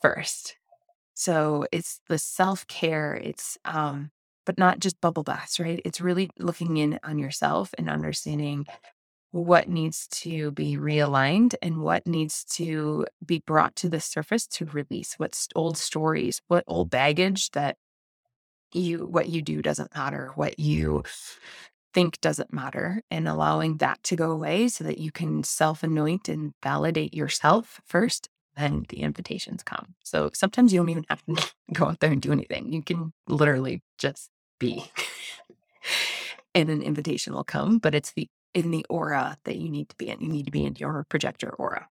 first? 0.00 0.56
So 1.14 1.66
it's 1.72 2.00
the 2.08 2.18
self 2.18 2.66
care. 2.66 3.14
It's, 3.14 3.58
um, 3.64 4.10
but 4.44 4.58
not 4.58 4.80
just 4.80 5.00
bubble 5.00 5.22
baths, 5.22 5.60
right? 5.60 5.80
It's 5.84 6.00
really 6.00 6.30
looking 6.38 6.76
in 6.76 6.98
on 7.04 7.18
yourself 7.18 7.74
and 7.78 7.88
understanding 7.88 8.66
what 9.32 9.68
needs 9.68 10.06
to 10.08 10.50
be 10.52 10.76
realigned 10.76 11.54
and 11.60 11.78
what 11.78 12.06
needs 12.06 12.44
to 12.44 13.06
be 13.24 13.42
brought 13.46 13.74
to 13.76 13.88
the 13.88 14.00
surface 14.00 14.46
to 14.46 14.64
release 14.66 15.14
what's 15.18 15.48
old 15.54 15.76
stories 15.76 16.40
what 16.48 16.64
old 16.66 16.90
baggage 16.90 17.50
that 17.50 17.76
you 18.72 19.06
what 19.06 19.28
you 19.28 19.42
do 19.42 19.60
doesn't 19.60 19.94
matter 19.94 20.30
what 20.34 20.58
you 20.58 21.02
think 21.92 22.20
doesn't 22.20 22.52
matter 22.52 23.02
and 23.10 23.28
allowing 23.28 23.76
that 23.78 24.02
to 24.02 24.16
go 24.16 24.30
away 24.30 24.68
so 24.68 24.84
that 24.84 24.98
you 24.98 25.10
can 25.10 25.42
self 25.42 25.82
anoint 25.82 26.28
and 26.28 26.54
validate 26.62 27.12
yourself 27.12 27.80
first 27.84 28.28
then 28.56 28.84
the 28.88 28.98
invitations 28.98 29.62
come. 29.62 29.94
So 30.02 30.30
sometimes 30.34 30.72
you 30.72 30.80
don't 30.80 30.90
even 30.90 31.06
have 31.08 31.24
to 31.26 31.52
go 31.72 31.86
out 31.86 32.00
there 32.00 32.12
and 32.12 32.20
do 32.20 32.32
anything. 32.32 32.72
You 32.72 32.82
can 32.82 33.12
literally 33.28 33.82
just 33.98 34.30
be. 34.58 34.84
And 36.54 36.68
an 36.68 36.82
invitation 36.82 37.32
will 37.32 37.44
come 37.44 37.78
but 37.78 37.94
it's 37.94 38.12
the 38.12 38.28
in 38.54 38.70
the 38.70 38.84
aura 38.88 39.38
that 39.44 39.56
you 39.56 39.70
need 39.70 39.88
to 39.88 39.96
be 39.96 40.08
in. 40.08 40.20
You 40.20 40.28
need 40.28 40.46
to 40.46 40.50
be 40.52 40.64
in 40.64 40.76
your 40.76 41.04
projector 41.08 41.50
aura. 41.50 41.88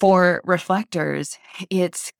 For 0.00 0.42
reflectors, 0.44 1.38
it's 1.70 2.12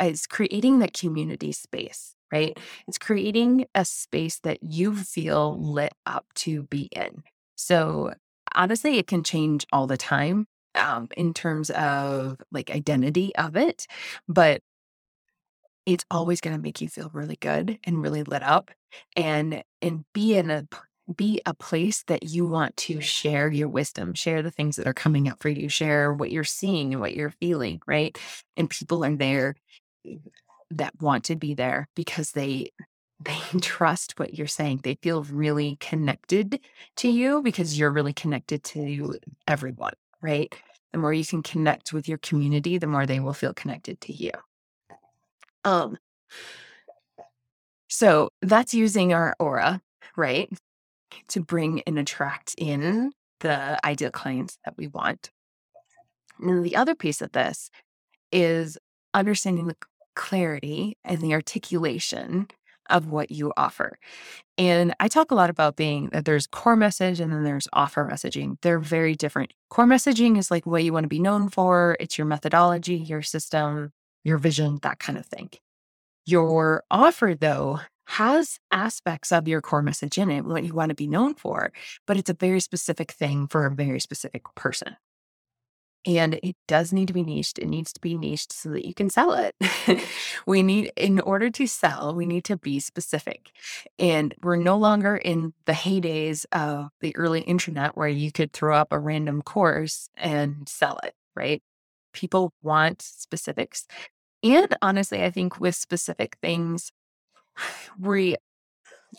it's 0.00 0.26
creating 0.26 0.80
the 0.80 0.88
community 0.88 1.52
space, 1.52 2.14
right? 2.32 2.58
It's 2.86 2.98
creating 2.98 3.66
a 3.74 3.84
space 3.84 4.40
that 4.40 4.62
you 4.62 4.96
feel 4.96 5.58
lit 5.60 5.94
up 6.06 6.26
to 6.36 6.64
be 6.64 6.88
in. 6.92 7.22
So 7.56 8.12
honestly, 8.54 8.98
it 8.98 9.06
can 9.06 9.22
change 9.22 9.66
all 9.72 9.86
the 9.86 9.96
time 9.96 10.46
um, 10.74 11.08
in 11.16 11.34
terms 11.34 11.70
of 11.70 12.38
like 12.52 12.70
identity 12.70 13.34
of 13.36 13.56
it, 13.56 13.86
but 14.28 14.60
it's 15.86 16.04
always 16.10 16.40
going 16.40 16.54
to 16.54 16.62
make 16.62 16.80
you 16.80 16.88
feel 16.88 17.10
really 17.14 17.36
good 17.36 17.78
and 17.84 18.02
really 18.02 18.22
lit 18.22 18.42
up 18.42 18.70
and 19.16 19.62
and 19.80 20.04
be 20.12 20.36
in 20.36 20.50
a 20.50 20.66
be 21.16 21.40
a 21.46 21.54
place 21.54 22.02
that 22.04 22.24
you 22.24 22.46
want 22.46 22.76
to 22.76 23.00
share 23.00 23.50
your 23.50 23.68
wisdom, 23.68 24.14
share 24.14 24.42
the 24.42 24.50
things 24.50 24.76
that 24.76 24.86
are 24.86 24.94
coming 24.94 25.28
up 25.28 25.40
for 25.40 25.48
you, 25.48 25.68
share 25.68 26.12
what 26.12 26.30
you're 26.30 26.44
seeing 26.44 26.92
and 26.92 27.00
what 27.00 27.14
you're 27.14 27.30
feeling, 27.40 27.80
right? 27.86 28.16
And 28.56 28.68
people 28.68 29.04
are 29.04 29.16
there 29.16 29.54
that 30.70 30.92
want 31.00 31.24
to 31.24 31.36
be 31.36 31.54
there 31.54 31.88
because 31.94 32.32
they 32.32 32.70
they 33.20 33.36
trust 33.60 34.14
what 34.18 34.34
you're 34.34 34.46
saying. 34.46 34.80
They 34.84 34.94
feel 35.02 35.24
really 35.24 35.76
connected 35.80 36.60
to 36.96 37.08
you 37.08 37.42
because 37.42 37.76
you're 37.76 37.90
really 37.90 38.12
connected 38.12 38.62
to 38.64 39.16
everyone, 39.48 39.94
right? 40.22 40.54
The 40.92 40.98
more 40.98 41.12
you 41.12 41.26
can 41.26 41.42
connect 41.42 41.92
with 41.92 42.08
your 42.08 42.18
community, 42.18 42.78
the 42.78 42.86
more 42.86 43.06
they 43.06 43.18
will 43.18 43.32
feel 43.32 43.52
connected 43.54 44.00
to 44.02 44.12
you. 44.12 44.30
Um 45.64 45.98
so 47.88 48.30
that's 48.42 48.74
using 48.74 49.12
our 49.12 49.34
aura, 49.40 49.80
right? 50.16 50.48
To 51.28 51.40
bring 51.40 51.82
and 51.82 51.98
attract 51.98 52.54
in 52.58 53.12
the 53.40 53.78
ideal 53.86 54.10
clients 54.10 54.58
that 54.64 54.76
we 54.76 54.86
want. 54.88 55.30
And 56.40 56.64
the 56.64 56.76
other 56.76 56.94
piece 56.94 57.20
of 57.20 57.32
this 57.32 57.70
is 58.32 58.78
understanding 59.14 59.66
the 59.66 59.76
clarity 60.14 60.96
and 61.04 61.20
the 61.20 61.32
articulation 61.32 62.48
of 62.90 63.06
what 63.10 63.30
you 63.30 63.52
offer. 63.56 63.98
And 64.56 64.94
I 64.98 65.08
talk 65.08 65.30
a 65.30 65.34
lot 65.34 65.50
about 65.50 65.76
being 65.76 66.08
that 66.12 66.24
there's 66.24 66.46
core 66.46 66.76
message 66.76 67.20
and 67.20 67.32
then 67.32 67.44
there's 67.44 67.68
offer 67.72 68.08
messaging. 68.10 68.56
They're 68.62 68.78
very 68.78 69.14
different. 69.14 69.52
Core 69.68 69.84
messaging 69.84 70.38
is 70.38 70.50
like 70.50 70.66
what 70.66 70.82
you 70.84 70.92
want 70.92 71.04
to 71.04 71.08
be 71.08 71.20
known 71.20 71.48
for, 71.48 71.96
it's 72.00 72.18
your 72.18 72.26
methodology, 72.26 72.96
your 72.96 73.22
system, 73.22 73.92
your 74.24 74.38
vision, 74.38 74.78
that 74.82 74.98
kind 74.98 75.18
of 75.18 75.26
thing. 75.26 75.50
Your 76.26 76.82
offer, 76.90 77.34
though, 77.38 77.80
has 78.08 78.58
aspects 78.70 79.30
of 79.32 79.46
your 79.46 79.60
core 79.60 79.82
message 79.82 80.16
in 80.16 80.30
it, 80.30 80.44
what 80.46 80.64
you 80.64 80.72
want 80.72 80.88
to 80.88 80.94
be 80.94 81.06
known 81.06 81.34
for, 81.34 81.70
but 82.06 82.16
it's 82.16 82.30
a 82.30 82.34
very 82.34 82.58
specific 82.58 83.12
thing 83.12 83.46
for 83.46 83.66
a 83.66 83.70
very 83.70 84.00
specific 84.00 84.42
person. 84.54 84.96
And 86.06 86.40
it 86.42 86.56
does 86.66 86.90
need 86.90 87.08
to 87.08 87.12
be 87.12 87.22
niched. 87.22 87.58
It 87.58 87.66
needs 87.66 87.92
to 87.92 88.00
be 88.00 88.16
niched 88.16 88.50
so 88.50 88.70
that 88.70 88.86
you 88.86 88.94
can 88.94 89.10
sell 89.10 89.34
it. 89.34 89.54
we 90.46 90.62
need, 90.62 90.90
in 90.96 91.20
order 91.20 91.50
to 91.50 91.66
sell, 91.66 92.14
we 92.14 92.24
need 92.24 92.44
to 92.44 92.56
be 92.56 92.80
specific. 92.80 93.50
And 93.98 94.34
we're 94.42 94.56
no 94.56 94.78
longer 94.78 95.16
in 95.16 95.52
the 95.66 95.72
heydays 95.72 96.46
of 96.50 96.88
the 97.02 97.14
early 97.14 97.42
internet 97.42 97.94
where 97.94 98.08
you 98.08 98.32
could 98.32 98.54
throw 98.54 98.74
up 98.74 98.88
a 98.90 98.98
random 98.98 99.42
course 99.42 100.08
and 100.16 100.66
sell 100.66 100.98
it, 101.04 101.12
right? 101.36 101.62
People 102.14 102.54
want 102.62 103.02
specifics. 103.02 103.86
And 104.42 104.74
honestly, 104.80 105.22
I 105.22 105.30
think 105.30 105.60
with 105.60 105.74
specific 105.74 106.38
things, 106.40 106.90
we, 107.98 108.36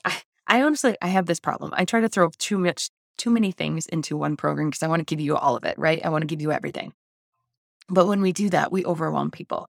I, 0.06 0.22
I 0.48 0.64
honestly, 0.64 0.98
I 1.02 1.08
have 1.08 1.26
this 1.26 1.40
problem. 1.40 1.72
I 1.74 1.86
try 1.86 2.02
to 2.02 2.10
throw 2.10 2.30
too 2.38 2.58
much 2.58 2.90
too 3.18 3.30
many 3.30 3.52
things 3.52 3.86
into 3.86 4.18
one 4.18 4.38
program 4.38 4.70
because 4.70 4.82
I 4.82 4.88
want 4.88 5.02
to 5.02 5.06
give 5.06 5.20
you 5.20 5.36
all 5.36 5.56
of 5.56 5.66
it, 5.66 5.78
right? 5.78 6.04
I 6.04 6.10
want 6.10 6.22
to 6.22 6.28
give 6.28 6.42
you 6.42 6.52
everything. 6.52 6.94
But 7.90 8.08
when 8.08 8.22
we 8.22 8.32
do 8.32 8.50
that, 8.52 8.72
we 8.72 8.86
overwhelm 8.86 9.32
people. 9.32 9.68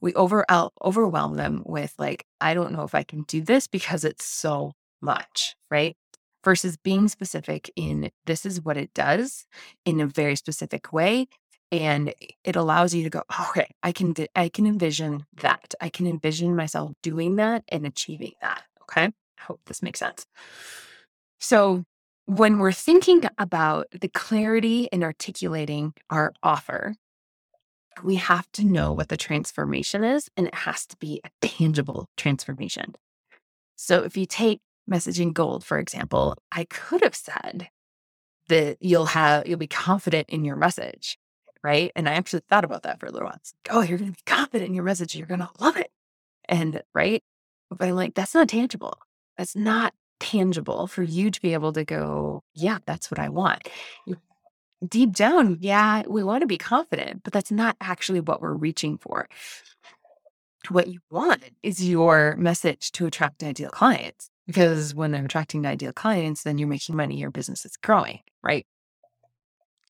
We 0.00 0.14
over 0.14 0.44
overwhelm 0.82 1.36
them 1.36 1.62
with 1.66 1.94
like, 1.98 2.24
I 2.40 2.54
don't 2.54 2.72
know 2.72 2.84
if 2.84 2.94
I 2.94 3.02
can 3.02 3.22
do 3.22 3.40
this 3.40 3.66
because 3.66 4.04
it's 4.04 4.24
so 4.24 4.72
much, 5.00 5.56
right? 5.70 5.96
Versus 6.44 6.76
being 6.76 7.08
specific 7.08 7.70
in 7.74 8.10
this 8.26 8.44
is 8.44 8.62
what 8.62 8.76
it 8.76 8.92
does 8.94 9.46
in 9.84 10.00
a 10.00 10.06
very 10.06 10.36
specific 10.36 10.92
way. 10.92 11.26
And 11.72 12.14
it 12.44 12.56
allows 12.56 12.94
you 12.94 13.02
to 13.02 13.10
go, 13.10 13.22
oh, 13.30 13.46
okay, 13.50 13.68
I 13.82 13.92
can, 13.92 14.14
I 14.36 14.48
can 14.48 14.66
envision 14.66 15.26
that. 15.40 15.74
I 15.80 15.88
can 15.88 16.06
envision 16.06 16.54
myself 16.54 16.92
doing 17.02 17.36
that 17.36 17.64
and 17.68 17.84
achieving 17.84 18.32
that. 18.40 18.62
Okay. 18.82 19.06
I 19.06 19.42
hope 19.42 19.60
this 19.66 19.82
makes 19.82 19.98
sense. 19.98 20.26
So 21.40 21.84
when 22.26 22.58
we're 22.58 22.72
thinking 22.72 23.22
about 23.38 23.86
the 23.90 24.08
clarity 24.08 24.88
in 24.92 25.02
articulating 25.02 25.94
our 26.10 26.32
offer, 26.42 26.94
we 28.02 28.16
have 28.16 28.50
to 28.52 28.64
know 28.64 28.92
what 28.92 29.08
the 29.08 29.16
transformation 29.16 30.02
is, 30.04 30.28
and 30.36 30.46
it 30.46 30.54
has 30.54 30.86
to 30.86 30.96
be 30.96 31.20
a 31.24 31.46
tangible 31.46 32.08
transformation. 32.16 32.94
So 33.76 34.02
if 34.02 34.16
you 34.16 34.26
take 34.26 34.60
messaging 34.90 35.32
gold, 35.32 35.64
for 35.64 35.78
example, 35.78 36.36
I 36.50 36.64
could 36.64 37.02
have 37.02 37.14
said 37.14 37.68
that 38.48 38.78
you'll 38.80 39.06
have 39.06 39.46
you'll 39.46 39.58
be 39.58 39.66
confident 39.66 40.28
in 40.28 40.44
your 40.44 40.56
message, 40.56 41.18
right? 41.64 41.90
And 41.96 42.08
I 42.08 42.12
actually 42.12 42.42
thought 42.48 42.64
about 42.64 42.82
that 42.84 43.00
for 43.00 43.06
a 43.06 43.10
little 43.10 43.26
while. 43.26 43.36
It's 43.36 43.54
Like, 43.66 43.74
oh, 43.74 43.80
you're 43.82 43.98
gonna 43.98 44.12
be 44.12 44.18
confident 44.26 44.68
in 44.68 44.74
your 44.74 44.84
message, 44.84 45.16
you're 45.16 45.26
gonna 45.26 45.50
love 45.58 45.76
it. 45.76 45.90
And 46.48 46.82
right. 46.94 47.24
But 47.70 47.88
I'm 47.88 47.96
like, 47.96 48.14
that's 48.14 48.34
not 48.34 48.48
tangible. 48.48 48.98
That's 49.38 49.56
not 49.56 49.94
tangible 50.20 50.86
for 50.86 51.02
you 51.02 51.30
to 51.30 51.40
be 51.40 51.54
able 51.54 51.72
to 51.72 51.84
go, 51.84 52.44
yeah, 52.54 52.78
that's 52.86 53.10
what 53.10 53.18
I 53.18 53.30
want. 53.30 53.68
deep 54.86 55.12
down, 55.12 55.58
yeah, 55.60 56.02
we 56.06 56.22
want 56.22 56.42
to 56.42 56.46
be 56.46 56.58
confident, 56.58 57.22
but 57.24 57.32
that's 57.32 57.50
not 57.50 57.76
actually 57.80 58.20
what 58.20 58.42
we're 58.42 58.52
reaching 58.54 58.98
for. 58.98 59.28
What 60.68 60.88
you 60.88 61.00
want 61.10 61.44
is 61.62 61.86
your 61.86 62.36
message 62.36 62.92
to 62.92 63.06
attract 63.06 63.42
ideal 63.42 63.70
clients 63.70 64.30
because 64.46 64.94
when 64.94 65.12
they're 65.12 65.24
attracting 65.24 65.66
ideal 65.66 65.92
clients, 65.92 66.42
then 66.42 66.58
you're 66.58 66.68
making 66.68 66.96
money, 66.96 67.18
your 67.18 67.30
business 67.30 67.64
is 67.64 67.76
growing, 67.76 68.20
right? 68.42 68.66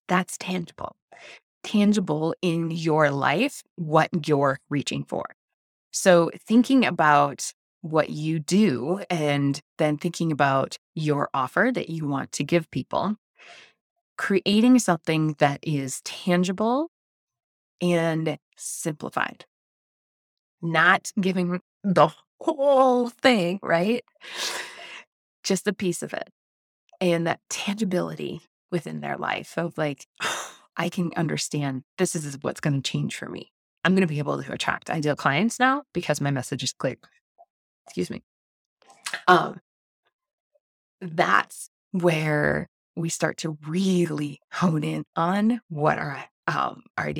That's 0.08 0.36
tangible. 0.36 0.96
Tangible 1.64 2.34
in 2.42 2.70
your 2.70 3.10
life, 3.10 3.62
what 3.76 4.10
you're 4.28 4.58
reaching 4.70 5.04
for. 5.04 5.24
So, 5.92 6.30
thinking 6.46 6.84
about 6.84 7.52
what 7.80 8.10
you 8.10 8.38
do 8.38 9.02
and 9.10 9.60
then 9.78 9.96
thinking 9.96 10.32
about 10.32 10.78
your 10.94 11.28
offer 11.34 11.70
that 11.74 11.88
you 11.90 12.06
want 12.06 12.32
to 12.32 12.44
give 12.44 12.70
people, 12.70 13.16
creating 14.16 14.78
something 14.78 15.34
that 15.38 15.60
is 15.62 16.00
tangible 16.02 16.90
and 17.80 18.38
simplified, 18.56 19.46
not 20.62 21.10
giving 21.20 21.60
the 21.82 22.08
whole 22.40 23.08
thing, 23.08 23.60
right? 23.62 24.04
Just 25.42 25.66
a 25.66 25.72
piece 25.72 26.02
of 26.02 26.12
it. 26.14 26.30
And 27.00 27.26
that 27.26 27.40
tangibility 27.50 28.42
within 28.70 29.00
their 29.00 29.16
life 29.16 29.58
of 29.58 29.76
like, 29.78 30.06
I 30.76 30.88
can 30.88 31.12
understand 31.16 31.84
this 31.98 32.14
is 32.14 32.38
what's 32.42 32.60
going 32.60 32.80
to 32.80 32.90
change 32.90 33.16
for 33.16 33.28
me. 33.28 33.52
I'm 33.84 33.94
going 33.94 34.06
to 34.06 34.12
be 34.12 34.18
able 34.18 34.42
to 34.42 34.52
attract 34.52 34.90
ideal 34.90 35.16
clients 35.16 35.60
now 35.60 35.82
because 35.92 36.20
my 36.20 36.30
message 36.30 36.62
is 36.62 36.72
clear 36.72 36.96
excuse 37.86 38.10
me. 38.10 38.22
Um, 39.28 39.60
that's 41.00 41.68
where 41.92 42.68
we 42.96 43.08
start 43.08 43.38
to 43.38 43.58
really 43.66 44.40
hone 44.52 44.84
in 44.84 45.04
on 45.16 45.60
what 45.68 45.98
our 45.98 46.24
um, 46.46 46.82
our 46.98 47.12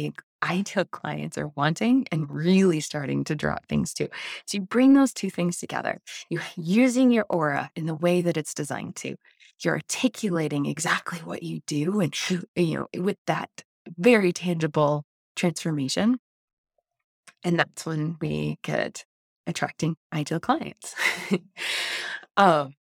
ideal 0.43 0.85
clients 0.91 1.39
are 1.39 1.51
wanting 1.57 2.07
and 2.13 2.31
really 2.31 2.81
starting 2.81 3.25
to 3.25 3.35
draw 3.35 3.57
things 3.69 3.95
to. 3.95 4.09
So 4.47 4.59
you 4.59 4.61
bring 4.61 4.93
those 4.93 5.15
two 5.15 5.31
things 5.31 5.59
together. 5.59 6.01
You're 6.29 6.43
using 6.57 7.11
your 7.11 7.25
aura 7.31 7.71
in 7.75 7.87
the 7.87 7.95
way 7.95 8.21
that 8.21 8.37
it's 8.37 8.53
designed 8.53 8.97
to. 8.97 9.17
You're 9.61 9.75
articulating 9.75 10.67
exactly 10.67 11.21
what 11.21 11.43
you 11.43 11.61
do 11.67 12.01
and 12.01 12.15
you 12.57 12.79
know 12.79 13.03
with 13.03 13.19
that 13.27 13.51
very 13.99 14.33
tangible 14.33 15.05
transformation. 15.37 16.19
And 17.43 17.59
that's 17.59 17.85
when 17.85 18.17
we 18.21 18.59
get 18.63 19.05
attracting 19.47 19.97
ideal 20.13 20.41
clients. 20.41 20.95
um, 22.37 22.75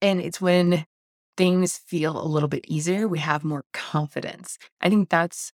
and 0.00 0.20
it's 0.20 0.40
when 0.40 0.86
things 1.36 1.76
feel 1.76 2.20
a 2.20 2.26
little 2.26 2.48
bit 2.48 2.64
easier, 2.66 3.06
we 3.06 3.18
have 3.18 3.44
more 3.44 3.64
confidence. 3.72 4.58
I 4.80 4.88
think 4.88 5.08
that's 5.08 5.52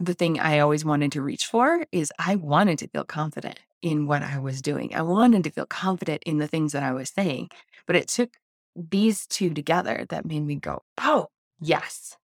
the 0.00 0.14
thing 0.14 0.38
I 0.38 0.60
always 0.60 0.84
wanted 0.84 1.12
to 1.12 1.22
reach 1.22 1.46
for 1.46 1.84
is 1.90 2.12
I 2.18 2.36
wanted 2.36 2.78
to 2.78 2.88
feel 2.88 3.04
confident 3.04 3.58
in 3.82 4.06
what 4.06 4.22
I 4.22 4.38
was 4.38 4.62
doing. 4.62 4.94
I 4.94 5.02
wanted 5.02 5.44
to 5.44 5.50
feel 5.50 5.66
confident 5.66 6.22
in 6.24 6.38
the 6.38 6.46
things 6.46 6.72
that 6.72 6.82
I 6.82 6.92
was 6.92 7.10
saying. 7.10 7.50
But 7.86 7.96
it 7.96 8.08
took 8.08 8.30
these 8.90 9.26
two 9.26 9.50
together 9.54 10.06
that 10.10 10.24
made 10.26 10.44
me 10.46 10.56
go, 10.56 10.82
"Oh, 10.98 11.28
yes. 11.60 12.16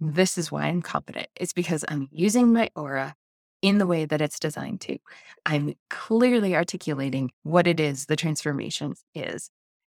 This 0.00 0.38
is 0.38 0.50
why 0.50 0.64
I'm 0.64 0.82
confident. 0.82 1.28
It's 1.36 1.52
because 1.52 1.84
I'm 1.88 2.08
using 2.12 2.52
my 2.52 2.70
aura 2.74 3.14
in 3.62 3.78
the 3.78 3.86
way 3.86 4.04
that 4.06 4.20
it's 4.22 4.38
designed 4.38 4.80
to. 4.82 4.98
I'm 5.44 5.74
clearly 5.90 6.56
articulating 6.56 7.30
what 7.42 7.66
it 7.66 7.78
is 7.80 8.06
the 8.06 8.16
transformation 8.16 8.94
is. 9.14 9.50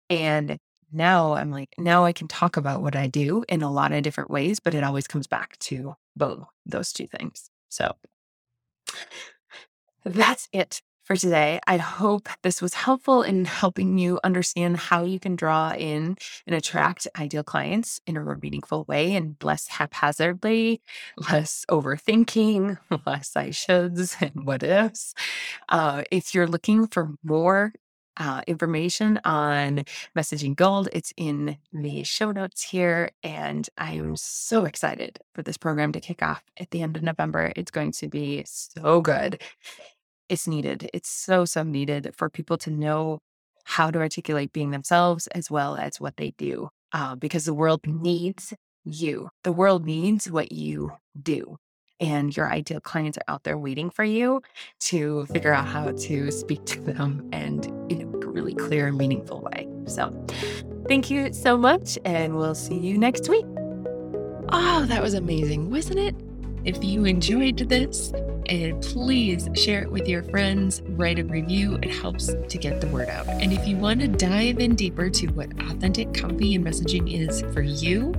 And 0.10 0.58
now 0.92 1.34
I'm 1.34 1.52
like, 1.52 1.76
now 1.78 2.06
I 2.06 2.14
can 2.14 2.28
talk 2.28 2.58
about 2.58 2.82
what 2.82 2.96
I 2.96 3.08
do 3.08 3.44
in 3.48 3.62
a 3.62 3.72
lot 3.72 3.92
of 3.92 4.02
different 4.04 4.32
ways, 4.32 4.60
but 4.60 4.74
it 4.74 4.84
always 4.84 5.08
comes 5.08 5.28
back 5.28 5.58
to 5.60 5.96
both 6.16 6.46
those 6.66 6.92
two 6.92 7.08
things. 7.08 7.52
So 7.70 7.96
that's 10.04 10.48
it 10.52 10.82
for 11.10 11.16
today. 11.16 11.60
I 11.66 11.78
hope 11.78 12.30
this 12.44 12.62
was 12.62 12.76
helpful 12.76 13.24
in 13.24 13.46
helping 13.46 13.98
you 13.98 14.20
understand 14.24 14.78
how 14.78 15.04
you 15.04 15.20
can 15.20 15.36
draw 15.36 15.72
in 15.72 16.16
and 16.46 16.56
attract 16.56 17.08
ideal 17.18 17.44
clients 17.44 18.00
in 18.06 18.16
a 18.16 18.22
more 18.22 18.38
meaningful 18.40 18.84
way 18.84 19.16
and 19.16 19.36
less 19.42 19.70
haphazardly, 19.70 20.84
less 21.32 21.66
overthinking, 21.68 22.78
less 23.08 23.36
I 23.36 23.50
shoulds 23.50 24.22
and 24.22 24.46
what 24.46 24.62
ifs. 24.62 25.16
Uh, 25.68 26.04
if 26.12 26.36
you're 26.36 26.46
looking 26.46 26.86
for 26.86 27.16
more 27.24 27.74
uh, 28.18 28.42
information 28.46 29.18
on 29.24 29.86
messaging 30.14 30.54
gold. 30.54 30.90
It's 30.92 31.14
in 31.16 31.58
the 31.72 32.04
show 32.04 32.34
notes 32.34 32.62
here. 32.62 33.12
And 33.24 33.70
I 33.78 33.94
am 33.94 34.18
so 34.18 34.66
excited 34.66 35.20
for 35.34 35.42
this 35.42 35.56
program 35.56 35.94
to 35.94 36.02
kick 36.02 36.22
off 36.22 36.44
at 36.58 36.72
the 36.72 36.82
end 36.82 36.98
of 36.98 37.04
November. 37.04 37.54
It's 37.56 37.72
going 37.72 37.94
to 37.94 38.10
be 38.10 38.44
so 38.46 39.00
good 39.00 39.42
it's 40.30 40.48
needed. 40.48 40.90
It's 40.94 41.10
so, 41.10 41.46
so 41.46 41.64
needed 41.64 42.12
for 42.16 42.30
people 42.30 42.58
to 42.60 42.72
know 42.72 43.20
how 43.66 43.92
to 43.92 44.00
articulate 44.00 44.54
being 44.54 44.72
themselves 44.72 45.28
as 45.28 45.52
well 45.52 45.76
as 45.76 46.00
what 46.00 46.18
they 46.18 46.34
do, 46.38 46.70
uh, 46.94 47.16
because 47.16 47.46
the 47.46 47.54
world 47.54 47.82
needs 47.86 48.54
you. 48.84 49.30
The 49.44 49.52
world 49.52 49.86
needs 49.86 50.32
what 50.32 50.52
you 50.52 50.94
do. 51.22 51.58
And 52.00 52.36
your 52.36 52.50
ideal 52.50 52.80
clients 52.80 53.18
are 53.18 53.34
out 53.34 53.44
there 53.44 53.58
waiting 53.58 53.90
for 53.90 54.06
you 54.06 54.42
to 54.82 55.26
figure 55.28 55.54
out 55.54 55.68
how 55.68 55.92
to 55.92 56.32
speak 56.32 56.66
to 56.66 56.80
them 56.80 57.28
and 57.34 57.66
in 57.92 58.02
a 58.04 58.28
really 58.28 58.56
clear 58.56 58.88
and 58.88 58.98
meaningful 58.98 59.42
way. 59.42 59.68
So, 59.86 60.26
thank 60.88 61.12
you 61.12 61.34
so 61.34 61.58
much, 61.58 62.00
and 62.06 62.38
we'll 62.38 62.56
see 62.56 62.78
you 62.78 62.98
next 62.98 63.28
week. 63.28 63.46
Oh, 64.52 64.86
that 64.88 65.02
was 65.02 65.14
amazing, 65.14 65.70
wasn't 65.70 66.00
it? 66.00 66.16
If 66.64 66.84
you 66.84 67.06
enjoyed 67.06 67.58
this, 67.58 68.14
and 68.50 68.82
please 68.82 69.48
share 69.54 69.84
it 69.84 69.92
with 69.92 70.08
your 70.08 70.24
friends, 70.24 70.82
write 70.90 71.20
a 71.20 71.24
review. 71.24 71.76
It 71.76 71.92
helps 71.92 72.34
to 72.34 72.58
get 72.58 72.82
the 72.82 72.88
word 72.88 73.10
out. 73.10 73.28
And 73.28 73.54
if 73.54 73.68
you 73.68 73.78
want 73.78 74.02
to 74.02 74.08
dive 74.08 74.60
in 74.60 74.76
deeper 74.76 75.10
to 75.10 75.28
what 75.28 75.52
authentic 75.70 76.14
copy 76.14 76.56
and 76.56 76.66
messaging 76.66 77.14
is 77.14 77.42
for 77.54 77.62
you, 77.62 78.12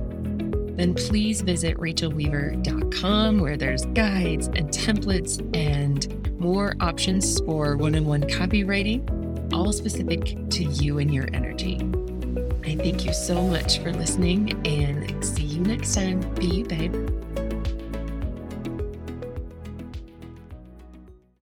then 0.77 0.93
please 0.93 1.41
visit 1.41 1.77
rachaelweaver.com 1.77 3.39
where 3.39 3.57
there's 3.57 3.85
guides 3.87 4.47
and 4.47 4.69
templates 4.69 5.39
and 5.55 6.39
more 6.39 6.75
options 6.79 7.39
for 7.41 7.75
one 7.75 7.95
on 7.95 8.05
one 8.05 8.23
copywriting, 8.23 9.53
all 9.53 9.71
specific 9.73 10.37
to 10.49 10.63
you 10.63 10.99
and 10.99 11.13
your 11.13 11.27
energy. 11.33 11.75
I 12.63 12.75
thank 12.75 13.05
you 13.05 13.13
so 13.13 13.41
much 13.41 13.79
for 13.79 13.91
listening 13.91 14.65
and 14.65 15.23
see 15.23 15.43
you 15.43 15.61
next 15.61 15.93
time. 15.93 16.21
Be 16.35 16.45
you, 16.47 16.65
babe. 16.65 17.30